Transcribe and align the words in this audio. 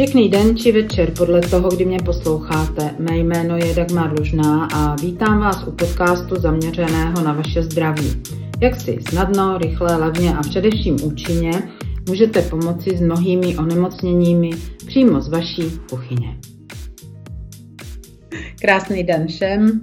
Pěkný 0.00 0.28
den 0.28 0.56
či 0.56 0.72
večer 0.72 1.10
podle 1.10 1.40
toho, 1.40 1.68
kdy 1.68 1.84
mě 1.84 1.98
posloucháte. 2.04 2.94
Mé 2.98 3.16
jméno 3.16 3.56
je 3.56 3.74
Dagmar 3.74 4.18
Lužná 4.18 4.68
a 4.74 4.96
vítám 4.96 5.40
vás 5.40 5.64
u 5.66 5.70
podcastu 5.70 6.40
zaměřeného 6.40 7.22
na 7.22 7.32
vaše 7.32 7.62
zdraví. 7.62 8.22
Jak 8.60 8.80
si 8.80 8.98
snadno, 9.08 9.58
rychle, 9.58 9.96
levně 9.96 10.34
a 10.34 10.40
především 10.40 10.96
účinně 11.04 11.50
můžete 12.08 12.42
pomoci 12.42 12.96
s 12.96 13.00
mnohými 13.00 13.56
onemocněními 13.56 14.50
přímo 14.86 15.20
z 15.20 15.28
vaší 15.28 15.62
kuchyně. 15.90 16.36
Krásný 18.60 19.02
den 19.04 19.26
všem. 19.26 19.80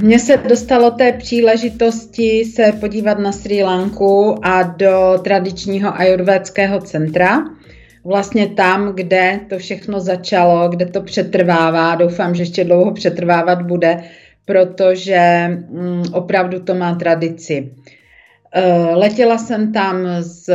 Mně 0.00 0.18
se 0.18 0.36
dostalo 0.48 0.90
té 0.90 1.12
příležitosti 1.12 2.44
se 2.44 2.72
podívat 2.80 3.18
na 3.18 3.32
Sri 3.32 3.62
Lanku 3.62 4.34
a 4.42 4.62
do 4.62 5.18
tradičního 5.24 6.00
ajurvédského 6.00 6.80
centra, 6.80 7.44
vlastně 8.04 8.48
tam, 8.48 8.92
kde 8.94 9.40
to 9.48 9.58
všechno 9.58 10.00
začalo, 10.00 10.68
kde 10.68 10.86
to 10.86 11.02
přetrvává. 11.02 11.94
Doufám, 11.94 12.34
že 12.34 12.42
ještě 12.42 12.64
dlouho 12.64 12.92
přetrvávat 12.92 13.62
bude, 13.62 14.04
protože 14.44 15.48
mm, 15.68 16.02
opravdu 16.12 16.60
to 16.60 16.74
má 16.74 16.94
tradici. 16.94 17.70
Eh, 18.54 18.94
letěla 18.94 19.38
jsem 19.38 19.72
tam 19.72 20.06
s, 20.20 20.50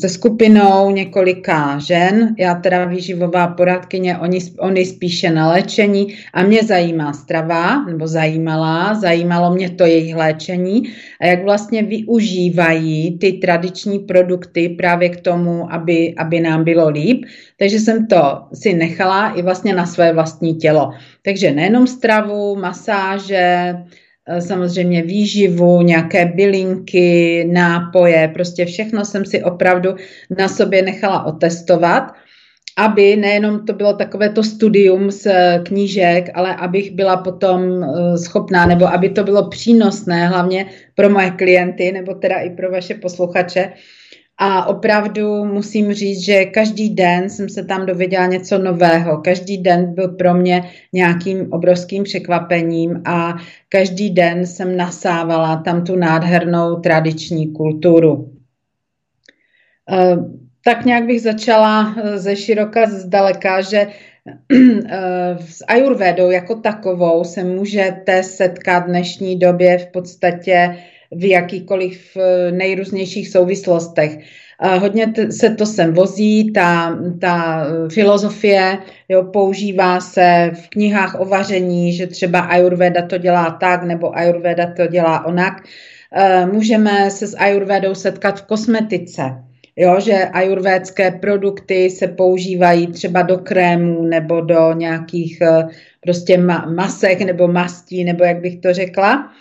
se 0.00 0.08
skupinou 0.08 0.90
několika 0.90 1.78
žen, 1.78 2.34
já 2.38 2.54
teda 2.54 2.84
výživová 2.84 3.46
poradkyně, 3.46 4.18
oni, 4.18 4.38
oni 4.58 4.86
spíše 4.86 5.30
na 5.30 5.50
léčení 5.50 6.14
a 6.32 6.42
mě 6.42 6.62
zajímá 6.62 7.12
strava, 7.12 7.84
nebo 7.84 8.06
zajímala, 8.06 8.94
zajímalo 8.94 9.54
mě 9.54 9.70
to 9.70 9.84
jejich 9.84 10.16
léčení 10.16 10.82
a 11.20 11.26
jak 11.26 11.44
vlastně 11.44 11.82
využívají 11.82 13.18
ty 13.18 13.32
tradiční 13.32 13.98
produkty 13.98 14.68
právě 14.68 15.08
k 15.08 15.20
tomu, 15.20 15.72
aby, 15.72 16.14
aby 16.18 16.40
nám 16.40 16.64
bylo 16.64 16.88
líp. 16.88 17.24
Takže 17.58 17.78
jsem 17.78 18.06
to 18.06 18.42
si 18.54 18.74
nechala 18.74 19.28
i 19.30 19.42
vlastně 19.42 19.74
na 19.74 19.86
své 19.86 20.12
vlastní 20.12 20.54
tělo. 20.54 20.90
Takže 21.22 21.52
nejenom 21.52 21.86
stravu, 21.86 22.56
masáže, 22.56 23.74
samozřejmě 24.38 25.02
výživu, 25.02 25.82
nějaké 25.82 26.26
bylinky, 26.26 27.44
nápoje, 27.52 28.30
prostě 28.34 28.64
všechno 28.64 29.04
jsem 29.04 29.24
si 29.24 29.42
opravdu 29.42 29.94
na 30.38 30.48
sobě 30.48 30.82
nechala 30.82 31.24
otestovat, 31.24 32.12
aby 32.76 33.16
nejenom 33.16 33.66
to 33.66 33.72
bylo 33.72 33.92
takové 33.92 34.28
to 34.28 34.42
studium 34.42 35.10
z 35.10 35.26
knížek, 35.64 36.30
ale 36.34 36.56
abych 36.56 36.90
byla 36.90 37.16
potom 37.16 37.84
eh, 37.84 38.18
schopná, 38.18 38.66
nebo 38.66 38.86
aby 38.86 39.08
to 39.08 39.24
bylo 39.24 39.48
přínosné, 39.48 40.26
hlavně 40.26 40.66
pro 40.94 41.10
moje 41.10 41.30
klienty, 41.30 41.92
nebo 41.92 42.14
teda 42.14 42.38
i 42.38 42.50
pro 42.50 42.70
vaše 42.70 42.94
posluchače, 42.94 43.72
a 44.38 44.66
opravdu 44.66 45.44
musím 45.44 45.92
říct, 45.92 46.24
že 46.24 46.44
každý 46.44 46.90
den 46.90 47.30
jsem 47.30 47.48
se 47.48 47.64
tam 47.64 47.86
dověděla 47.86 48.26
něco 48.26 48.58
nového. 48.58 49.18
Každý 49.18 49.58
den 49.58 49.94
byl 49.94 50.08
pro 50.08 50.34
mě 50.34 50.70
nějakým 50.92 51.52
obrovským 51.52 52.02
překvapením 52.02 53.02
a 53.04 53.34
každý 53.68 54.10
den 54.10 54.46
jsem 54.46 54.76
nasávala 54.76 55.56
tam 55.56 55.84
tu 55.84 55.96
nádhernou 55.96 56.80
tradiční 56.80 57.52
kulturu. 57.52 58.32
Eh, 59.90 60.16
tak 60.64 60.84
nějak 60.84 61.04
bych 61.04 61.22
začala 61.22 61.94
eh, 61.96 62.18
ze 62.18 62.36
široka 62.36 62.86
zdaleka, 62.86 63.60
že 63.60 63.86
eh, 64.88 65.36
s 65.40 65.64
ajurvédou 65.68 66.30
jako 66.30 66.54
takovou 66.54 67.24
se 67.24 67.44
můžete 67.44 68.22
setkat 68.22 68.84
v 68.84 68.86
dnešní 68.86 69.38
době 69.38 69.78
v 69.78 69.86
podstatě 69.86 70.76
v 71.16 71.24
jakýchkoliv 71.24 72.16
eh, 72.16 72.52
nejrůznějších 72.52 73.28
souvislostech. 73.28 74.18
Hodně 74.60 75.12
se 75.30 75.50
to 75.50 75.66
sem 75.66 75.94
vozí, 75.94 76.52
ta, 76.52 76.98
ta 77.20 77.66
eh, 77.66 77.88
filozofie 77.90 78.78
jo, 79.08 79.22
používá 79.22 80.00
se 80.00 80.50
v 80.54 80.68
knihách 80.68 81.20
o 81.20 81.24
vaření, 81.24 81.92
že 81.92 82.06
třeba 82.06 82.40
Ayurveda 82.40 83.06
to 83.06 83.18
dělá 83.18 83.50
tak, 83.50 83.82
nebo 83.82 84.16
Ayurveda 84.16 84.66
to 84.66 84.86
dělá 84.86 85.26
onak. 85.26 85.62
Eh, 86.16 86.46
můžeme 86.46 87.10
se 87.10 87.26
s 87.26 87.36
Ayurvedou 87.38 87.94
setkat 87.94 88.40
v 88.40 88.46
kosmetice. 88.46 89.22
Jo, 89.76 90.00
že 90.00 90.14
ajurvédské 90.32 91.10
produkty 91.10 91.90
se 91.90 92.08
používají 92.08 92.86
třeba 92.86 93.22
do 93.22 93.38
krémů 93.38 94.02
nebo 94.02 94.40
do 94.40 94.72
nějakých 94.72 95.42
prostě 96.00 96.38
masek 96.74 97.20
nebo 97.20 97.48
mastí, 97.48 98.04
nebo 98.04 98.24
jak 98.24 98.40
bych 98.40 98.56
to 98.56 98.72
řekla. 98.72 99.32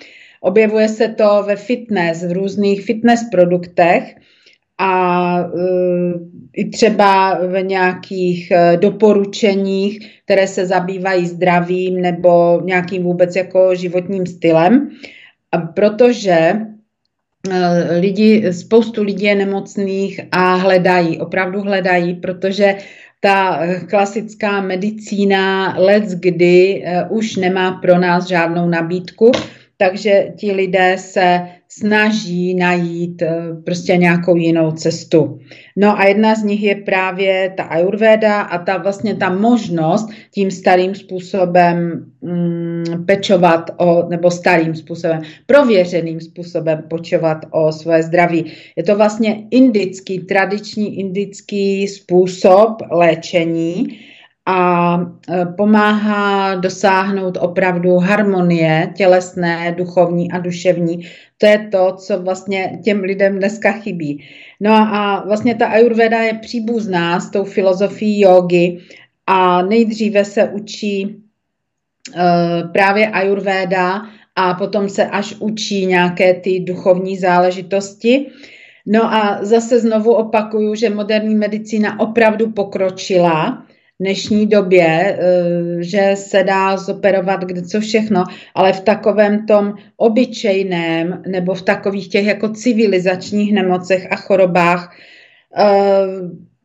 Objevuje 0.43 0.89
se 0.89 1.07
to 1.07 1.43
ve 1.47 1.55
fitness, 1.55 2.23
v 2.23 2.31
různých 2.31 2.85
fitness 2.85 3.29
produktech 3.31 4.15
a 4.77 5.45
uh, 5.45 6.13
i 6.53 6.69
třeba 6.69 7.39
v 7.47 7.63
nějakých 7.63 8.51
uh, 8.51 8.79
doporučeních, 8.79 9.99
které 10.25 10.47
se 10.47 10.65
zabývají 10.65 11.27
zdravím 11.27 12.01
nebo 12.01 12.61
nějakým 12.63 13.03
vůbec 13.03 13.35
jako 13.35 13.75
životním 13.75 14.25
stylem. 14.25 14.89
A 15.51 15.57
protože 15.57 16.51
uh, 17.47 17.53
lidi, 17.99 18.53
spoustu 18.53 19.03
lidí 19.03 19.25
je 19.25 19.35
nemocných 19.35 20.19
a 20.31 20.55
hledají, 20.55 21.19
opravdu 21.19 21.61
hledají, 21.61 22.13
protože 22.13 22.75
ta 23.19 23.59
klasická 23.89 24.61
medicína 24.61 25.75
let 25.77 26.03
kdy 26.03 26.83
už 27.09 27.35
nemá 27.35 27.71
pro 27.71 27.99
nás 27.99 28.27
žádnou 28.27 28.69
nabídku 28.69 29.31
takže 29.83 30.33
ti 30.37 30.51
lidé 30.51 30.95
se 30.97 31.41
snaží 31.69 32.55
najít 32.55 33.21
eh, 33.21 33.35
prostě 33.65 33.97
nějakou 33.97 34.35
jinou 34.35 34.71
cestu. 34.71 35.39
No 35.77 35.99
a 35.99 36.05
jedna 36.05 36.35
z 36.35 36.43
nich 36.43 36.63
je 36.63 36.75
právě 36.75 37.53
ta 37.57 37.63
ayurveda 37.63 38.41
a 38.41 38.57
ta 38.57 38.77
vlastně 38.77 39.15
ta 39.15 39.29
možnost 39.29 40.09
tím 40.31 40.51
starým 40.51 40.95
způsobem 40.95 42.05
mm, 42.21 42.83
pečovat 43.05 43.71
o, 43.77 44.09
nebo 44.09 44.31
starým 44.31 44.75
způsobem, 44.75 45.21
prověřeným 45.45 46.21
způsobem 46.21 46.83
pečovat 46.89 47.37
o 47.51 47.71
svoje 47.71 48.03
zdraví. 48.03 48.45
Je 48.75 48.83
to 48.83 48.95
vlastně 48.95 49.43
indický, 49.51 50.19
tradiční 50.19 50.99
indický 50.99 51.87
způsob 51.87 52.81
léčení, 52.91 53.99
a 54.45 54.97
e, 55.29 55.45
pomáhá 55.45 56.55
dosáhnout 56.55 57.37
opravdu 57.41 57.97
harmonie 57.97 58.93
tělesné, 58.95 59.75
duchovní 59.77 60.31
a 60.31 60.39
duševní. 60.39 61.07
To 61.37 61.45
je 61.45 61.67
to, 61.71 61.95
co 61.97 62.21
vlastně 62.21 62.79
těm 62.83 62.99
lidem 62.99 63.37
dneska 63.37 63.71
chybí. 63.71 64.23
No 64.59 64.71
a 64.73 65.23
vlastně 65.27 65.55
ta 65.55 65.67
ayurveda 65.67 66.21
je 66.21 66.33
příbuzná 66.33 67.19
s 67.19 67.29
tou 67.29 67.43
filozofií 67.43 68.21
jogy 68.21 68.79
a 69.27 69.61
nejdříve 69.61 70.25
se 70.25 70.49
učí 70.49 71.05
uh, 72.15 72.71
právě 72.71 73.07
ayurveda 73.07 74.01
a 74.35 74.53
potom 74.53 74.89
se 74.89 75.05
až 75.05 75.35
učí 75.39 75.85
nějaké 75.85 76.33
ty 76.33 76.59
duchovní 76.59 77.17
záležitosti. 77.17 78.25
No 78.85 79.13
a 79.13 79.39
zase 79.41 79.79
znovu 79.79 80.13
opakuju, 80.13 80.75
že 80.75 80.89
moderní 80.89 81.35
medicína 81.35 81.99
opravdu 81.99 82.51
pokročila 82.51 83.65
dnešní 84.03 84.47
době, 84.47 84.87
eh, 84.87 85.17
že 85.79 86.11
se 86.15 86.43
dá 86.43 86.77
zoperovat 86.77 87.41
kde 87.43 87.61
co 87.61 87.79
všechno, 87.79 88.23
ale 88.55 88.73
v 88.73 88.79
takovém 88.79 89.45
tom 89.45 89.73
obyčejném 89.97 91.23
nebo 91.27 91.53
v 91.53 91.61
takových 91.61 92.07
těch 92.07 92.25
jako 92.25 92.49
civilizačních 92.49 93.53
nemocech 93.53 94.07
a 94.11 94.15
chorobách 94.15 94.95
eh, 95.57 96.07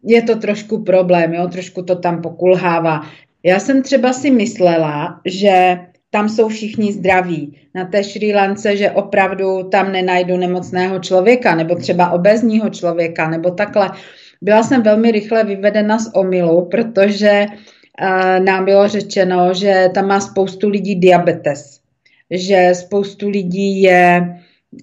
je 0.04 0.22
to 0.22 0.36
trošku 0.36 0.82
problém, 0.82 1.34
jo? 1.34 1.48
trošku 1.48 1.82
to 1.82 1.96
tam 1.96 2.22
pokulhává. 2.22 3.02
Já 3.42 3.60
jsem 3.60 3.82
třeba 3.82 4.12
si 4.12 4.30
myslela, 4.30 5.20
že 5.24 5.78
tam 6.10 6.28
jsou 6.28 6.48
všichni 6.48 6.92
zdraví. 6.92 7.56
Na 7.74 7.84
té 7.84 8.04
Šrí 8.04 8.34
Lance, 8.34 8.76
že 8.76 8.90
opravdu 8.90 9.62
tam 9.62 9.92
nenajdu 9.92 10.36
nemocného 10.36 10.98
člověka, 10.98 11.54
nebo 11.54 11.74
třeba 11.74 12.10
obezního 12.10 12.70
člověka, 12.70 13.30
nebo 13.30 13.50
takhle. 13.50 13.90
Byla 14.42 14.62
jsem 14.62 14.82
velmi 14.82 15.10
rychle 15.10 15.44
vyvedena 15.44 15.98
z 15.98 16.10
omilu, 16.14 16.64
protože 16.70 17.46
uh, 17.48 18.44
nám 18.44 18.64
bylo 18.64 18.88
řečeno, 18.88 19.54
že 19.54 19.88
tam 19.94 20.06
má 20.06 20.20
spoustu 20.20 20.68
lidí 20.68 20.94
diabetes, 20.94 21.80
že 22.30 22.70
spoustu 22.74 23.28
lidí 23.28 23.82
je 23.82 24.34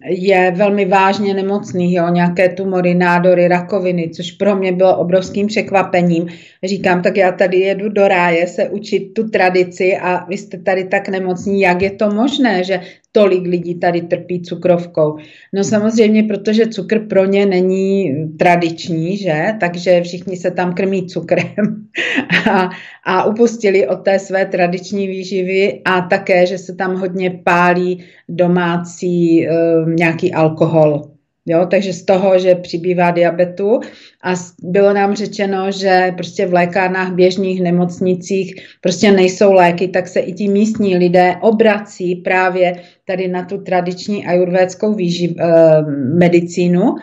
je 0.06 0.52
velmi 0.52 0.86
vážně 0.86 1.34
nemocný, 1.34 1.94
jo, 1.94 2.10
nějaké 2.10 2.50
tumory, 2.50 2.96
nádory, 2.96 3.48
rakoviny, 3.48 4.10
což 4.10 4.32
pro 4.32 4.56
mě 4.56 4.72
bylo 4.72 4.98
obrovským 4.98 5.48
překvapením. 5.48 6.28
Říkám, 6.64 7.02
tak 7.02 7.18
já 7.18 7.32
tady 7.32 7.58
jedu 7.60 7.90
do 7.90 8.08
ráje 8.08 8.48
se 8.48 8.70
učit 8.70 9.14
tu 9.14 9.30
tradici 9.30 9.98
a 9.98 10.26
vy 10.26 10.38
jste 10.38 10.58
tady 10.58 10.84
tak 10.84 11.10
nemocní, 11.10 11.62
jak 11.62 11.82
je 11.82 11.92
to 11.92 12.10
možné, 12.10 12.64
že 12.64 12.80
tolik 13.16 13.48
lidí 13.48 13.80
tady 13.80 14.02
trpí 14.02 14.42
cukrovkou. 14.42 15.18
No 15.54 15.64
samozřejmě, 15.64 16.24
protože 16.24 16.68
cukr 16.68 17.08
pro 17.08 17.26
ně 17.26 17.46
není 17.46 18.16
tradiční, 18.40 19.18
že? 19.18 19.54
Takže 19.60 20.02
všichni 20.02 20.38
se 20.38 20.52
tam 20.52 20.74
krmí 20.74 21.08
cukrem 21.08 21.88
a, 22.52 22.70
a 23.04 23.24
upustili 23.24 23.88
od 23.88 23.96
té 23.96 24.20
své 24.20 24.46
tradiční 24.46 25.08
výživy 25.08 25.82
a 25.86 26.02
také, 26.02 26.46
že 26.46 26.58
se 26.58 26.76
tam 26.76 26.96
hodně 26.96 27.40
pálí 27.44 28.04
domácí 28.30 29.48
um, 29.48 29.96
nějaký 29.96 30.34
alkohol. 30.34 31.15
Jo, 31.48 31.68
takže 31.72 31.94
z 31.94 32.06
toho, 32.06 32.40
že 32.40 32.56
přibývá 32.56 33.12
diabetu 33.12 33.80
a 34.24 34.34
bylo 34.62 34.94
nám 34.94 35.16
řečeno, 35.16 35.72
že 35.72 36.14
prostě 36.18 36.46
v 36.46 36.54
lékárnách, 36.54 37.14
běžných 37.14 37.62
nemocnicích 37.62 38.56
prostě 38.82 39.12
nejsou 39.12 39.54
léky, 39.54 39.88
tak 39.88 40.08
se 40.08 40.20
i 40.20 40.34
ti 40.34 40.48
místní 40.48 40.98
lidé 40.98 41.36
obrací 41.42 42.16
právě 42.16 42.82
tady 43.08 43.28
na 43.28 43.46
tu 43.46 43.58
tradiční 43.58 44.26
ajurvédskou 44.26 44.94
výživ, 44.94 45.32
eh, 45.40 45.82
medicínu. 46.14 46.96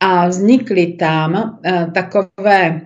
A 0.00 0.28
vznikly 0.28 0.86
tam 0.86 1.58
eh, 1.64 1.86
takové 1.94 2.80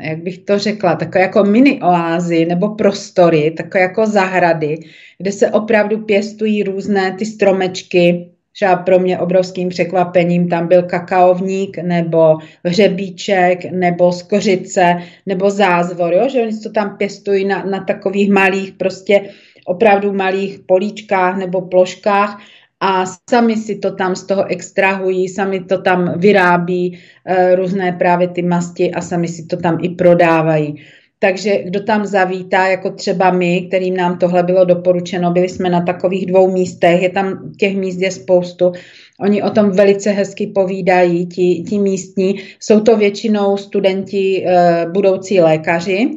jak 0.00 0.22
bych 0.22 0.38
to 0.38 0.58
řekla, 0.58 0.96
takové 0.96 1.20
jako 1.20 1.44
mini 1.44 1.82
oázy 1.82 2.44
nebo 2.44 2.68
prostory, 2.68 3.50
takové 3.50 3.80
jako 3.80 4.06
zahrady, 4.06 4.78
kde 5.18 5.32
se 5.32 5.50
opravdu 5.50 5.98
pěstují 5.98 6.62
různé 6.62 7.12
ty 7.18 7.26
stromečky, 7.26 8.33
třeba 8.54 8.76
pro 8.76 8.98
mě 8.98 9.18
obrovským 9.18 9.68
překvapením 9.68 10.48
tam 10.48 10.68
byl 10.68 10.82
kakaovník 10.82 11.78
nebo 11.78 12.38
hřebíček 12.64 13.72
nebo 13.72 14.12
skořice 14.12 14.96
nebo 15.26 15.50
zázvor, 15.50 16.14
jo? 16.14 16.28
že 16.28 16.42
oni 16.42 16.58
to 16.58 16.70
tam 16.70 16.96
pěstují 16.96 17.44
na, 17.44 17.64
na 17.64 17.84
takových 17.84 18.30
malých 18.30 18.72
prostě 18.72 19.30
opravdu 19.66 20.12
malých 20.12 20.58
políčkách 20.66 21.36
nebo 21.36 21.60
ploškách 21.60 22.40
a 22.80 23.04
sami 23.30 23.56
si 23.56 23.78
to 23.78 23.90
tam 23.90 24.16
z 24.16 24.26
toho 24.26 24.44
extrahují, 24.46 25.28
sami 25.28 25.64
to 25.64 25.82
tam 25.82 26.18
vyrábí 26.18 26.98
e, 27.24 27.56
různé 27.56 27.92
právě 27.92 28.28
ty 28.28 28.42
masti 28.42 28.92
a 28.92 29.00
sami 29.00 29.28
si 29.28 29.46
to 29.46 29.56
tam 29.56 29.78
i 29.82 29.88
prodávají. 29.88 30.84
Takže 31.24 31.58
kdo 31.64 31.82
tam 31.82 32.06
zavítá, 32.06 32.66
jako 32.66 32.90
třeba 32.90 33.30
my, 33.30 33.60
kterým 33.60 33.96
nám 33.96 34.18
tohle 34.18 34.42
bylo 34.42 34.64
doporučeno, 34.64 35.30
byli 35.30 35.48
jsme 35.48 35.70
na 35.70 35.80
takových 35.80 36.26
dvou 36.26 36.52
místech, 36.52 37.02
je 37.02 37.08
tam 37.08 37.52
těch 37.58 37.76
míst 37.76 38.00
je 38.00 38.10
spoustu. 38.10 38.72
Oni 39.20 39.42
o 39.42 39.50
tom 39.50 39.70
velice 39.70 40.10
hezky 40.10 40.46
povídají, 40.46 41.26
ti, 41.26 41.64
ti 41.68 41.78
místní. 41.78 42.34
Jsou 42.60 42.80
to 42.80 42.96
většinou 42.96 43.56
studenti, 43.56 44.44
e, 44.46 44.86
budoucí 44.92 45.40
lékaři. 45.40 46.10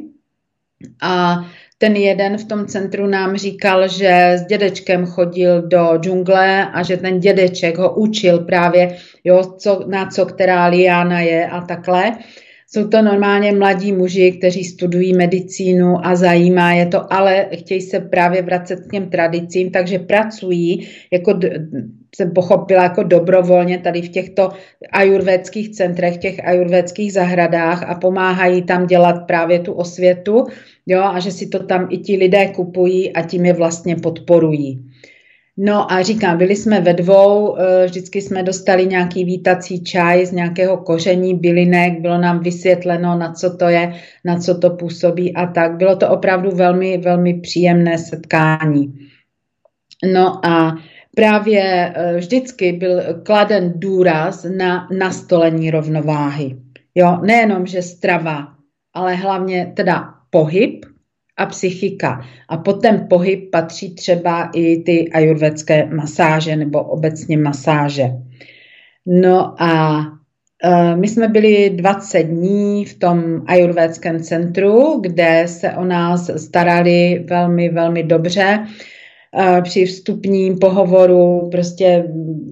A 1.02 1.36
ten 1.78 1.96
jeden 1.96 2.38
v 2.38 2.44
tom 2.44 2.66
centru 2.66 3.06
nám 3.06 3.36
říkal, 3.36 3.88
že 3.88 4.32
s 4.32 4.46
dědečkem 4.46 5.06
chodil 5.06 5.62
do 5.62 5.92
džungle 5.98 6.70
a 6.72 6.82
že 6.82 6.96
ten 6.96 7.20
dědeček 7.20 7.78
ho 7.78 7.94
učil 7.94 8.38
právě, 8.38 8.96
jo, 9.24 9.42
co, 9.58 9.84
na 9.86 10.06
co 10.06 10.26
která 10.26 10.66
liána 10.66 11.20
je 11.20 11.46
a 11.48 11.60
takhle. 11.60 12.12
Jsou 12.70 12.88
to 12.88 13.02
normálně 13.02 13.52
mladí 13.52 13.92
muži, 13.92 14.32
kteří 14.32 14.64
studují 14.64 15.16
medicínu 15.16 16.06
a 16.06 16.16
zajímá 16.16 16.72
je 16.72 16.86
to, 16.86 17.12
ale 17.12 17.48
chtějí 17.52 17.80
se 17.80 18.00
právě 18.00 18.42
vracet 18.42 18.80
k 18.80 18.90
těm 18.90 19.10
tradicím, 19.10 19.70
takže 19.70 19.98
pracují, 19.98 20.88
jako 21.12 21.40
jsem 22.16 22.30
pochopila, 22.30 22.82
jako 22.82 23.02
dobrovolně 23.02 23.78
tady 23.78 24.02
v 24.02 24.08
těchto 24.08 24.50
ajurvédských 24.92 25.70
centrech, 25.70 26.16
těch 26.16 26.46
ajurvédských 26.46 27.12
zahradách 27.12 27.82
a 27.82 27.94
pomáhají 27.94 28.62
tam 28.62 28.86
dělat 28.86 29.26
právě 29.26 29.58
tu 29.58 29.72
osvětu, 29.72 30.44
jo, 30.86 31.02
a 31.02 31.20
že 31.20 31.32
si 31.32 31.46
to 31.46 31.58
tam 31.66 31.88
i 31.90 31.98
ti 31.98 32.16
lidé 32.16 32.48
kupují 32.48 33.12
a 33.12 33.22
tím 33.22 33.46
je 33.46 33.52
vlastně 33.52 33.96
podporují. 33.96 34.84
No 35.60 35.92
a 35.92 36.02
říkám, 36.02 36.38
byli 36.38 36.56
jsme 36.56 36.80
ve 36.80 36.94
dvou, 36.94 37.56
eh, 37.58 37.86
vždycky 37.86 38.22
jsme 38.22 38.42
dostali 38.42 38.86
nějaký 38.86 39.24
vítací 39.24 39.84
čaj 39.84 40.26
z 40.26 40.32
nějakého 40.32 40.76
koření 40.76 41.34
bylinek, 41.34 42.00
bylo 42.00 42.18
nám 42.18 42.40
vysvětleno, 42.40 43.18
na 43.18 43.32
co 43.32 43.56
to 43.56 43.68
je, 43.68 43.92
na 44.24 44.38
co 44.38 44.58
to 44.58 44.70
působí 44.70 45.34
a 45.34 45.46
tak. 45.46 45.76
Bylo 45.76 45.96
to 45.96 46.08
opravdu 46.08 46.50
velmi, 46.50 46.98
velmi 46.98 47.34
příjemné 47.40 47.98
setkání. 47.98 48.94
No 50.12 50.46
a 50.46 50.76
právě 51.16 51.92
eh, 51.94 52.16
vždycky 52.16 52.72
byl 52.72 53.02
kladen 53.22 53.72
důraz 53.76 54.46
na 54.56 54.88
nastolení 54.98 55.70
rovnováhy. 55.70 56.56
Jo, 56.94 57.18
nejenom, 57.22 57.66
že 57.66 57.82
strava, 57.82 58.48
ale 58.94 59.14
hlavně 59.14 59.72
teda 59.76 60.04
pohyb, 60.30 60.86
a 61.38 61.46
psychika. 61.46 62.20
A 62.48 62.56
pod 62.56 62.82
ten 62.82 63.06
pohyb 63.10 63.50
patří 63.50 63.94
třeba 63.94 64.50
i 64.54 64.76
ty 64.76 65.10
ajurvedské 65.12 65.86
masáže 65.86 66.56
nebo 66.56 66.82
obecně 66.82 67.38
masáže. 67.38 68.10
No 69.06 69.62
a 69.62 70.00
e, 70.64 70.96
my 70.96 71.08
jsme 71.08 71.28
byli 71.28 71.70
20 71.70 72.22
dní 72.22 72.84
v 72.84 72.98
tom 72.98 73.42
ajurvédském 73.46 74.20
centru, 74.20 75.00
kde 75.00 75.44
se 75.46 75.72
o 75.72 75.84
nás 75.84 76.30
starali 76.36 77.24
velmi, 77.28 77.68
velmi 77.68 78.02
dobře 78.02 78.66
při 79.62 79.84
vstupním 79.84 80.58
pohovoru, 80.58 81.48
prostě 81.50 82.04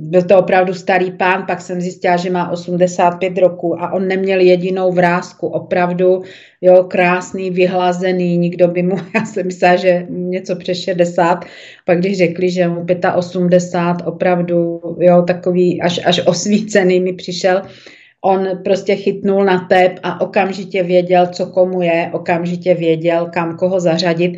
byl 0.08 0.22
to 0.22 0.38
opravdu 0.38 0.74
starý 0.74 1.10
pán, 1.10 1.44
pak 1.46 1.60
jsem 1.60 1.80
zjistila, 1.80 2.16
že 2.16 2.30
má 2.30 2.50
85 2.50 3.38
roku 3.38 3.82
a 3.82 3.92
on 3.92 4.08
neměl 4.08 4.40
jedinou 4.40 4.92
vrázku, 4.92 5.46
opravdu, 5.46 6.22
jo, 6.60 6.84
krásný, 6.84 7.50
vyhlazený, 7.50 8.38
nikdo 8.38 8.68
by 8.68 8.82
mu, 8.82 8.96
já 9.14 9.24
jsem 9.24 9.46
myslela, 9.46 9.76
že 9.76 10.06
něco 10.08 10.56
přes 10.56 10.78
60, 10.78 11.44
pak 11.84 11.98
když 11.98 12.18
řekli, 12.18 12.50
že 12.50 12.68
mu 12.68 12.86
85, 13.14 14.06
opravdu, 14.06 14.80
jo, 15.00 15.22
takový 15.22 15.82
až, 15.82 16.00
až 16.04 16.20
osvícený 16.26 17.00
mi 17.00 17.12
přišel, 17.12 17.62
on 18.24 18.48
prostě 18.64 18.96
chytnul 18.96 19.44
na 19.44 19.66
tep 19.68 19.98
a 20.02 20.20
okamžitě 20.20 20.82
věděl, 20.82 21.26
co 21.26 21.46
komu 21.46 21.82
je, 21.82 22.10
okamžitě 22.12 22.74
věděl, 22.74 23.26
kam 23.32 23.56
koho 23.56 23.80
zařadit. 23.80 24.32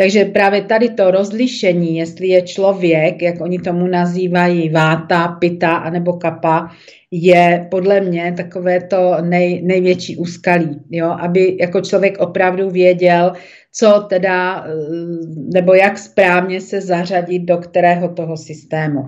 Takže 0.00 0.24
právě 0.24 0.62
tady 0.62 0.88
to 0.88 1.10
rozlišení, 1.10 1.96
jestli 1.96 2.28
je 2.28 2.42
člověk, 2.42 3.22
jak 3.22 3.40
oni 3.40 3.58
tomu 3.58 3.86
nazývají, 3.86 4.68
váta, 4.68 5.28
pita 5.28 5.76
anebo 5.76 6.12
kapa, 6.12 6.70
je 7.10 7.66
podle 7.70 8.00
mě 8.00 8.34
takové 8.36 8.80
to 8.80 9.16
nej, 9.20 9.62
největší 9.62 10.16
úskalí, 10.16 10.80
jo? 10.90 11.16
aby 11.20 11.56
jako 11.60 11.80
člověk 11.80 12.18
opravdu 12.18 12.70
věděl, 12.70 13.32
co 13.72 14.06
teda, 14.08 14.64
eh, 14.66 14.70
nebo 15.54 15.74
jak 15.74 15.98
správně 15.98 16.60
se 16.60 16.80
zařadit 16.80 17.38
do 17.38 17.56
kterého 17.56 18.08
toho 18.08 18.36
systému. 18.36 19.06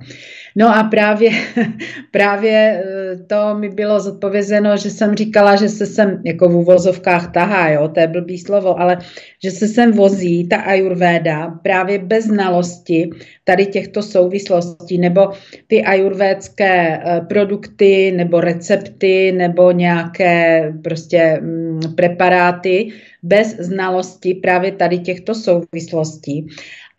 No 0.57 0.77
a 0.77 0.83
právě, 0.83 1.31
právě 2.11 2.85
eh, 2.85 3.17
to 3.27 3.59
mi 3.59 3.69
bylo 3.69 4.01
zodpovězeno, 4.01 4.77
že 4.77 4.91
jsem 4.91 5.15
říkala, 5.15 5.57
že 5.57 5.69
se 5.69 5.87
sem, 5.87 6.23
jako 6.25 6.49
v 6.49 6.57
uvozovkách 6.57 7.33
tahá, 7.33 7.69
jo, 7.69 7.89
to 7.89 8.01
je 8.01 8.07
blbý 8.07 8.39
slovo, 8.39 8.81
ale 8.81 8.99
že 9.45 9.51
se 9.51 9.69
sem 9.69 9.93
vozí 9.93 10.49
ta 10.49 10.57
ajurvéda 10.57 11.51
právě 11.63 11.99
bez 11.99 12.25
znalosti 12.25 13.11
tady 13.45 13.67
těchto 13.67 14.03
souvislostí, 14.03 14.99
nebo 14.99 15.29
ty 15.67 15.83
ajurvédské 15.83 17.01
eh, 17.05 17.21
produkty, 17.21 18.13
nebo 18.17 18.41
recepty, 18.41 19.33
nebo 19.33 19.73
nějaké 19.73 20.73
prostě 20.83 21.39
mm, 21.43 21.81
preparáty, 21.97 22.93
bez 23.23 23.57
znalosti 23.59 24.35
právě 24.35 24.73
tady 24.73 24.99
těchto 24.99 25.35
souvislostí. 25.35 26.47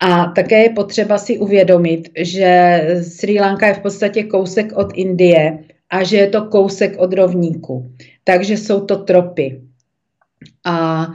A 0.00 0.24
také 0.26 0.62
je 0.62 0.70
potřeba 0.70 1.18
si 1.18 1.38
uvědomit, 1.38 2.08
že 2.16 2.80
Sri 3.02 3.40
Lanka 3.40 3.66
je 3.66 3.74
v 3.74 3.78
podstatě 3.78 4.24
kousek 4.24 4.72
od 4.76 4.92
Indie 4.94 5.58
a 5.90 6.02
že 6.02 6.16
je 6.16 6.26
to 6.26 6.42
kousek 6.42 6.96
od 6.98 7.12
rovníku. 7.12 7.92
Takže 8.24 8.56
jsou 8.56 8.80
to 8.80 8.96
tropy. 8.96 9.60
A 10.64 11.06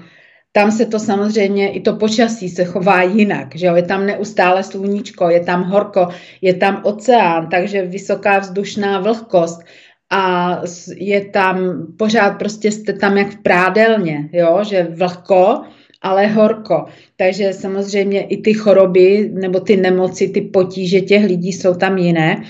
tam 0.52 0.72
se 0.72 0.86
to 0.86 1.00
samozřejmě, 1.00 1.72
i 1.72 1.80
to 1.82 1.94
počasí 1.96 2.50
se 2.50 2.66
chová 2.66 3.02
jinak, 3.02 3.56
že 3.56 3.66
jo? 3.66 3.76
je 3.76 3.84
tam 3.84 4.06
neustále 4.06 4.64
sluníčko, 4.64 5.30
je 5.30 5.40
tam 5.40 5.64
horko, 5.64 6.08
je 6.42 6.54
tam 6.54 6.82
oceán, 6.84 7.50
takže 7.50 7.86
vysoká 7.86 8.40
vzdušná 8.40 9.00
vlhkost 9.00 9.62
a 10.10 10.62
je 10.96 11.26
tam 11.26 11.88
pořád 11.98 12.30
prostě 12.30 12.72
jste 12.72 12.94
tam 12.94 13.18
jak 13.18 13.30
v 13.30 13.44
prádelně, 13.44 14.30
jo? 14.34 14.60
že 14.64 14.84
vlhko, 14.84 15.62
ale 16.02 16.28
horko. 16.28 16.86
Takže 17.18 17.54
samozřejmě 17.54 18.22
i 18.22 18.38
ty 18.38 18.54
choroby 18.54 19.32
nebo 19.34 19.60
ty 19.60 19.78
nemoci, 19.78 20.28
ty 20.28 20.42
potíže 20.42 21.02
těch 21.02 21.26
lidí 21.26 21.54
jsou 21.54 21.74
tam 21.74 21.98
jiné. 21.98 22.44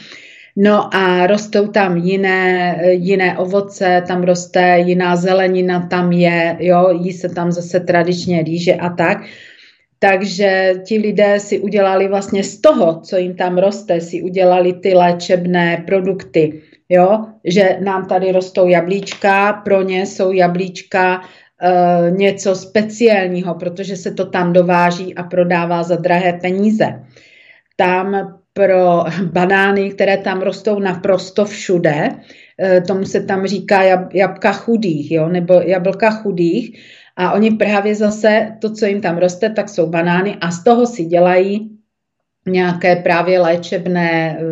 No 0.56 0.96
a 0.96 1.28
rostou 1.28 1.68
tam 1.68 1.98
jiné, 1.98 2.78
jiné 2.89 3.38
ovoce, 3.38 4.04
tam 4.08 4.24
roste 4.24 4.80
jiná 4.80 5.16
zelenina, 5.16 5.88
tam 5.88 6.12
je, 6.12 6.58
jo, 6.60 6.89
jí 7.01 7.13
se 7.13 7.30
tam 7.30 7.51
zase 7.51 7.80
tradičně 7.80 8.44
rýže 8.44 8.74
a 8.74 8.89
tak. 8.89 9.18
Takže 10.00 10.74
ti 10.86 10.98
lidé 10.98 11.39
si 11.39 11.60
udělali 11.60 12.08
vlastně 12.08 12.44
z 12.44 12.62
toho, 12.62 13.01
co 13.01 13.18
jim 13.18 13.36
tam 13.36 13.58
roste, 13.58 14.01
si 14.01 14.22
udělali 14.22 14.74
ty 14.74 14.94
léčebné 14.94 15.84
produkty. 15.88 16.62
Jo? 16.89 17.25
Že 17.44 17.77
nám 17.84 18.06
tady 18.06 18.32
rostou 18.32 18.68
jablíčka, 18.68 19.53
pro 19.53 19.82
ně 19.82 20.06
jsou 20.06 20.32
jablíčka 20.32 21.22
e, 21.62 22.12
něco 22.12 22.56
speciálního, 22.56 23.56
protože 23.56 23.96
se 23.96 24.12
to 24.12 24.25
tam 24.25 24.53
dováží 24.53 25.15
a 25.15 25.24
prodává 25.24 25.84
za 25.84 25.96
drahé 25.96 26.34
peníze. 26.34 27.03
Tam 27.75 28.39
pro 28.53 29.03
banány, 29.32 29.89
které 29.89 30.18
tam 30.18 30.41
rostou 30.41 30.79
naprosto 30.79 31.46
všude, 31.46 32.10
e, 32.62 32.82
tomu 32.82 33.06
se 33.06 33.24
tam 33.24 33.48
říká 33.48 33.84
jab, 33.84 34.13
jabka 34.13 34.51
chudých, 34.51 35.12
jo? 35.12 35.29
nebo 35.29 35.53
jablka 35.53 36.12
chudých, 36.12 36.79
a 37.19 37.31
oni 37.31 37.51
právě 37.51 37.95
zase 37.95 38.51
to, 38.59 38.73
co 38.73 38.85
jim 38.85 39.01
tam 39.01 39.17
roste, 39.17 39.49
tak 39.49 39.69
jsou 39.69 39.88
banány 39.88 40.38
a 40.41 40.51
z 40.51 40.63
toho 40.63 40.88
si 40.88 41.05
dělají 41.05 41.69
nějaké 42.47 42.95
právě 42.95 43.39
léčebné, 43.39 44.38
eh, 44.39 44.43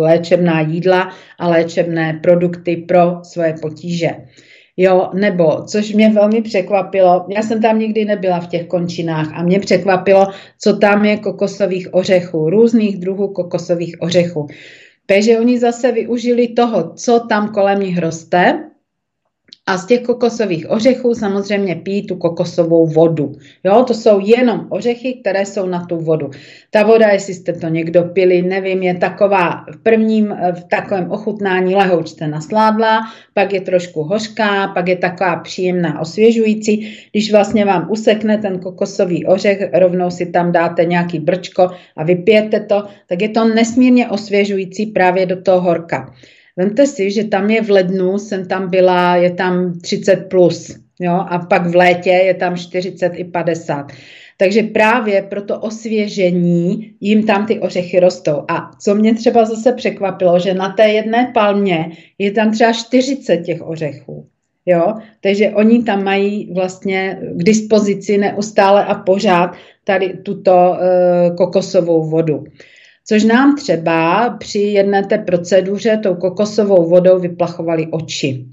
léčebná 0.00 0.60
jídla 0.60 1.10
a 1.38 1.48
léčebné 1.48 2.20
produkty 2.22 2.76
pro 2.76 3.20
svoje 3.22 3.54
potíže. 3.62 4.10
Jo, 4.76 5.10
nebo, 5.14 5.62
což 5.66 5.92
mě 5.92 6.08
velmi 6.08 6.42
překvapilo, 6.42 7.26
já 7.28 7.42
jsem 7.42 7.62
tam 7.62 7.78
nikdy 7.78 8.04
nebyla 8.04 8.40
v 8.40 8.46
těch 8.46 8.66
končinách 8.66 9.32
a 9.34 9.42
mě 9.42 9.60
překvapilo, 9.60 10.26
co 10.60 10.76
tam 10.76 11.04
je 11.04 11.16
kokosových 11.16 11.94
ořechů, 11.94 12.50
různých 12.50 12.98
druhů 12.98 13.28
kokosových 13.28 13.96
ořechů. 14.00 14.46
Takže 15.06 15.38
oni 15.38 15.58
zase 15.58 15.92
využili 15.92 16.48
toho, 16.48 16.92
co 16.94 17.20
tam 17.28 17.48
kolem 17.48 17.80
nich 17.80 17.98
roste, 17.98 18.64
a 19.68 19.78
z 19.78 19.86
těch 19.86 20.02
kokosových 20.02 20.70
ořechů 20.70 21.14
samozřejmě 21.14 21.74
pijí 21.74 22.06
tu 22.06 22.16
kokosovou 22.16 22.86
vodu. 22.86 23.32
Jo, 23.64 23.84
to 23.86 23.94
jsou 23.94 24.20
jenom 24.20 24.66
ořechy, 24.68 25.14
které 25.14 25.46
jsou 25.46 25.66
na 25.66 25.86
tu 25.86 25.96
vodu. 25.96 26.30
Ta 26.70 26.82
voda, 26.82 27.08
jestli 27.08 27.34
jste 27.34 27.52
to 27.52 27.68
někdo 27.68 28.02
pili, 28.02 28.42
nevím, 28.42 28.82
je 28.82 28.94
taková 28.94 29.64
v 29.72 29.82
prvním, 29.82 30.36
v 30.52 30.64
takovém 30.64 31.10
ochutnání 31.10 31.74
lehoučce 31.74 32.28
nasládla, 32.28 33.00
pak 33.34 33.52
je 33.52 33.60
trošku 33.60 34.02
hořká, 34.02 34.68
pak 34.68 34.88
je 34.88 34.96
taková 34.96 35.36
příjemná, 35.36 36.00
osvěžující. 36.00 36.96
Když 37.12 37.32
vlastně 37.32 37.64
vám 37.64 37.90
usekne 37.90 38.38
ten 38.38 38.58
kokosový 38.58 39.26
ořech, 39.26 39.70
rovnou 39.74 40.10
si 40.10 40.26
tam 40.26 40.52
dáte 40.52 40.84
nějaký 40.84 41.20
brčko 41.20 41.70
a 41.96 42.04
vypijete 42.04 42.60
to, 42.60 42.82
tak 43.08 43.22
je 43.22 43.28
to 43.28 43.48
nesmírně 43.48 44.08
osvěžující 44.08 44.86
právě 44.86 45.26
do 45.26 45.42
toho 45.42 45.60
horka. 45.60 46.14
Vemte 46.56 46.86
si, 46.86 47.10
že 47.10 47.24
tam 47.24 47.50
je 47.50 47.62
v 47.62 47.70
lednu, 47.70 48.18
jsem 48.18 48.48
tam 48.48 48.70
byla, 48.70 49.16
je 49.16 49.30
tam 49.30 49.78
30 49.80 50.16
plus, 50.16 50.76
jo, 51.00 51.12
a 51.12 51.38
pak 51.38 51.66
v 51.66 51.76
létě 51.76 52.10
je 52.10 52.34
tam 52.34 52.56
40 52.56 53.08
i 53.08 53.24
50. 53.24 53.92
Takže 54.38 54.62
právě 54.62 55.22
pro 55.22 55.42
to 55.42 55.60
osvěžení 55.60 56.94
jim 57.00 57.26
tam 57.26 57.46
ty 57.46 57.60
ořechy 57.60 58.00
rostou. 58.00 58.44
A 58.48 58.70
co 58.80 58.94
mě 58.94 59.14
třeba 59.14 59.44
zase 59.44 59.72
překvapilo, 59.72 60.38
že 60.38 60.54
na 60.54 60.68
té 60.68 60.88
jedné 60.88 61.30
palmě 61.34 61.90
je 62.18 62.30
tam 62.30 62.52
třeba 62.52 62.72
40 62.72 63.36
těch 63.36 63.62
ořechů. 63.62 64.26
Jo? 64.66 64.94
Takže 65.20 65.50
oni 65.50 65.82
tam 65.82 66.04
mají 66.04 66.52
vlastně 66.54 67.18
k 67.32 67.42
dispozici 67.42 68.18
neustále 68.18 68.84
a 68.84 68.94
pořád 68.94 69.50
tady 69.84 70.08
tuto 70.22 70.52
uh, 70.52 71.36
kokosovou 71.36 72.10
vodu 72.10 72.44
což 73.08 73.24
nám 73.24 73.56
třeba 73.56 74.30
při 74.30 74.58
jedné 74.58 75.06
té 75.06 75.18
proceduře 75.18 76.00
tou 76.02 76.14
kokosovou 76.14 76.88
vodou 76.88 77.18
vyplachovali 77.18 77.86
oči. 77.86 78.46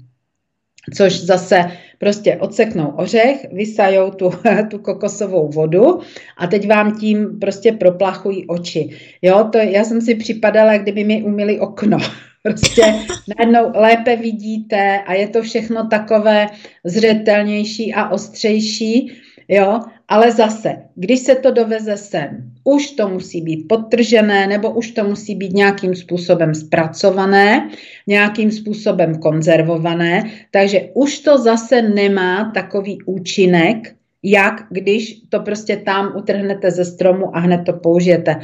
Což 0.94 1.20
zase 1.20 1.64
prostě 1.98 2.36
odseknou 2.36 2.86
ořech, 2.86 3.46
vysajou 3.52 4.10
tu, 4.10 4.30
tu 4.70 4.78
kokosovou 4.78 5.48
vodu 5.48 6.00
a 6.38 6.46
teď 6.46 6.68
vám 6.68 6.98
tím 6.98 7.38
prostě 7.40 7.72
proplachují 7.72 8.46
oči. 8.46 8.90
Jo, 9.22 9.48
to 9.52 9.58
já 9.58 9.84
jsem 9.84 10.00
si 10.00 10.14
připadala, 10.14 10.76
kdyby 10.76 11.04
mi 11.04 11.22
umili 11.22 11.60
okno. 11.60 11.98
Prostě 12.42 12.82
najednou 13.38 13.72
lépe 13.74 14.16
vidíte 14.16 15.00
a 15.06 15.14
je 15.14 15.28
to 15.28 15.42
všechno 15.42 15.88
takové 15.88 16.46
zřetelnější 16.84 17.94
a 17.94 18.08
ostřejší. 18.08 19.12
Jo, 19.48 19.80
ale 20.08 20.32
zase, 20.32 20.76
když 20.94 21.20
se 21.20 21.34
to 21.34 21.50
doveze 21.50 21.96
sem, 21.96 22.52
už 22.64 22.90
to 22.90 23.08
musí 23.08 23.40
být 23.40 23.68
podtržené 23.68 24.46
nebo 24.46 24.70
už 24.70 24.90
to 24.90 25.04
musí 25.04 25.34
být 25.34 25.52
nějakým 25.52 25.94
způsobem 25.94 26.54
zpracované, 26.54 27.70
nějakým 28.06 28.50
způsobem 28.50 29.18
konzervované, 29.18 30.30
takže 30.50 30.80
už 30.94 31.18
to 31.18 31.38
zase 31.38 31.82
nemá 31.82 32.50
takový 32.54 32.98
účinek, 33.06 33.94
jak 34.24 34.54
když 34.70 35.20
to 35.28 35.40
prostě 35.40 35.76
tam 35.76 36.12
utrhnete 36.16 36.70
ze 36.70 36.84
stromu 36.84 37.36
a 37.36 37.38
hned 37.38 37.60
to 37.66 37.72
použijete. 37.72 38.36